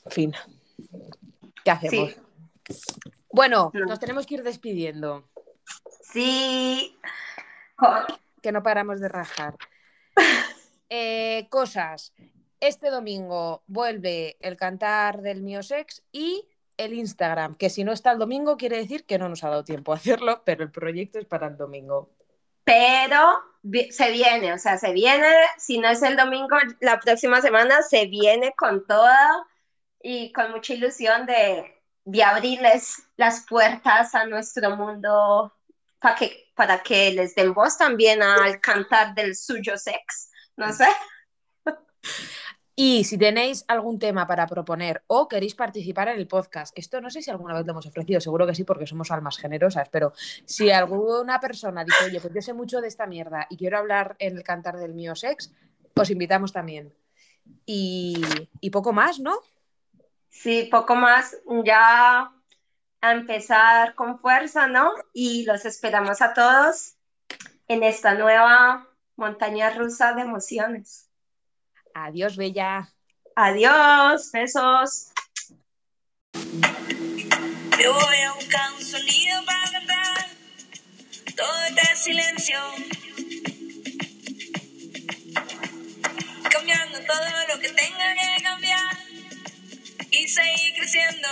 En 0.06 0.12
fin. 0.12 0.34
¿Qué 1.64 1.72
hacemos? 1.72 2.16
Bueno, 3.32 3.72
nos 3.74 4.00
tenemos 4.00 4.26
que 4.26 4.36
ir 4.36 4.44
despidiendo. 4.44 5.28
Sí. 6.02 6.98
Que 8.42 8.52
no 8.52 8.64
paramos 8.64 9.00
de 9.00 9.10
rajar. 9.10 9.56
Eh, 10.88 11.48
cosas. 11.50 12.14
Este 12.60 12.92
domingo 12.92 13.64
vuelve 13.66 14.38
el 14.40 14.56
cantar 14.56 15.24
del 15.24 15.42
mío 15.42 15.64
sex 15.64 16.04
y 16.12 16.48
el 16.78 16.94
Instagram, 16.94 17.56
que 17.56 17.72
si 17.72 17.84
no 17.84 17.92
está 17.92 18.12
el 18.12 18.20
domingo 18.20 18.56
quiere 18.56 18.78
decir 18.78 19.04
que 19.06 19.18
no 19.18 19.28
nos 19.28 19.44
ha 19.44 19.50
dado 19.50 19.64
tiempo 19.64 19.92
a 19.92 19.96
hacerlo, 19.96 20.44
pero 20.46 20.64
el 20.64 20.72
proyecto 20.72 21.20
es 21.20 21.26
para 21.26 21.48
el 21.48 21.58
domingo. 21.58 22.12
Pero 22.66 23.42
se 23.90 24.12
viene, 24.12 24.54
o 24.54 24.58
sea, 24.58 24.78
se 24.78 24.92
viene, 24.92 25.34
si 25.58 25.78
no 25.78 25.88
es 25.88 26.02
el 26.04 26.18
domingo, 26.18 26.58
la 26.82 27.00
próxima 27.00 27.42
semana 27.42 27.82
se 27.82 28.08
viene 28.08 28.54
con 28.56 28.86
toda 28.86 29.48
y 30.02 30.32
con 30.34 30.52
mucha 30.52 30.74
ilusión 30.74 31.26
de, 31.26 31.82
de 32.04 32.24
abrirles 32.24 33.04
las 33.18 33.46
puertas 33.48 34.14
a 34.14 34.26
nuestro 34.26 34.76
mundo 34.76 35.54
para 36.00 36.16
que, 36.16 36.52
para 36.56 36.84
que 36.84 37.12
les 37.12 37.34
den 37.34 37.54
voz 37.54 37.78
también 37.78 38.22
al 38.22 38.60
cantar 38.62 39.16
del 39.16 39.36
suyo 39.36 39.78
sex, 39.78 40.30
no 40.56 40.72
sé. 40.72 40.88
Y 42.78 43.06
si 43.06 43.18
tenéis 43.18 43.64
algún 43.70 44.00
tema 44.00 44.28
para 44.28 44.46
proponer 44.48 45.02
o 45.08 45.30
queréis 45.30 45.56
participar 45.56 46.10
en 46.10 46.18
el 46.18 46.28
podcast, 46.28 46.78
esto 46.78 47.00
no 47.00 47.10
sé 47.10 47.22
si 47.22 47.32
alguna 47.32 47.54
vez 47.54 47.66
lo 47.66 47.72
hemos 47.72 47.86
ofrecido, 47.86 48.20
seguro 48.20 48.46
que 48.46 48.54
sí, 48.54 48.66
porque 48.66 48.86
somos 48.86 49.12
almas 49.12 49.38
generosas, 49.38 49.88
pero 49.90 50.12
si 50.44 50.72
alguna 50.72 51.40
persona 51.40 51.86
dice, 51.86 52.06
oye, 52.06 52.20
pues 52.20 52.34
yo 52.34 52.42
sé 52.42 52.54
mucho 52.54 52.82
de 52.82 52.90
esta 52.90 53.08
mierda 53.08 53.48
y 53.50 53.56
quiero 53.56 53.78
hablar 53.78 54.18
en 54.20 54.36
el 54.36 54.44
cantar 54.44 54.76
del 54.76 54.94
mío 54.94 55.16
sex, 55.16 55.54
os 55.96 56.10
invitamos 56.10 56.52
también. 56.52 56.94
Y, 57.66 58.22
y 58.60 58.70
poco 58.72 58.92
más, 58.92 59.20
¿no? 59.20 59.40
Sí, 60.30 60.68
poco 60.70 60.96
más. 60.96 61.38
Ya 61.64 62.32
a 63.02 63.12
empezar 63.12 63.96
con 63.96 64.20
fuerza, 64.20 64.68
¿no? 64.68 64.92
Y 65.14 65.46
los 65.46 65.64
esperamos 65.66 66.22
a 66.22 66.34
todos 66.34 66.96
en 67.68 67.84
esta 67.84 68.16
nueva 68.16 68.90
montaña 69.16 69.70
rusa 69.70 70.14
de 70.14 70.24
emociones. 70.24 71.05
Adiós, 71.96 72.36
Bella. 72.36 72.92
Adiós, 73.38 74.30
besos. 74.34 75.14
Yo 77.82 77.94
voy 77.94 78.18
a 78.18 78.34
buscar 78.34 78.74
un 78.74 78.82
sonido 78.84 79.46
para 79.46 79.72
cantar. 79.72 80.30
Todo 81.38 81.66
está 81.70 81.92
en 81.92 81.98
silencio. 81.98 82.60
Cambiando 86.50 87.00
todo 87.00 87.48
lo 87.48 87.60
que 87.62 87.70
tenga 87.70 88.14
que 88.14 88.44
cambiar. 88.44 88.98
Y 90.12 90.28
seguir 90.28 90.74
creciendo. 90.78 91.30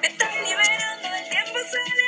Me 0.00 0.08
estoy 0.08 0.34
liberando, 0.48 1.16
el 1.16 1.28
tiempo 1.28 1.58
sale. 1.70 2.01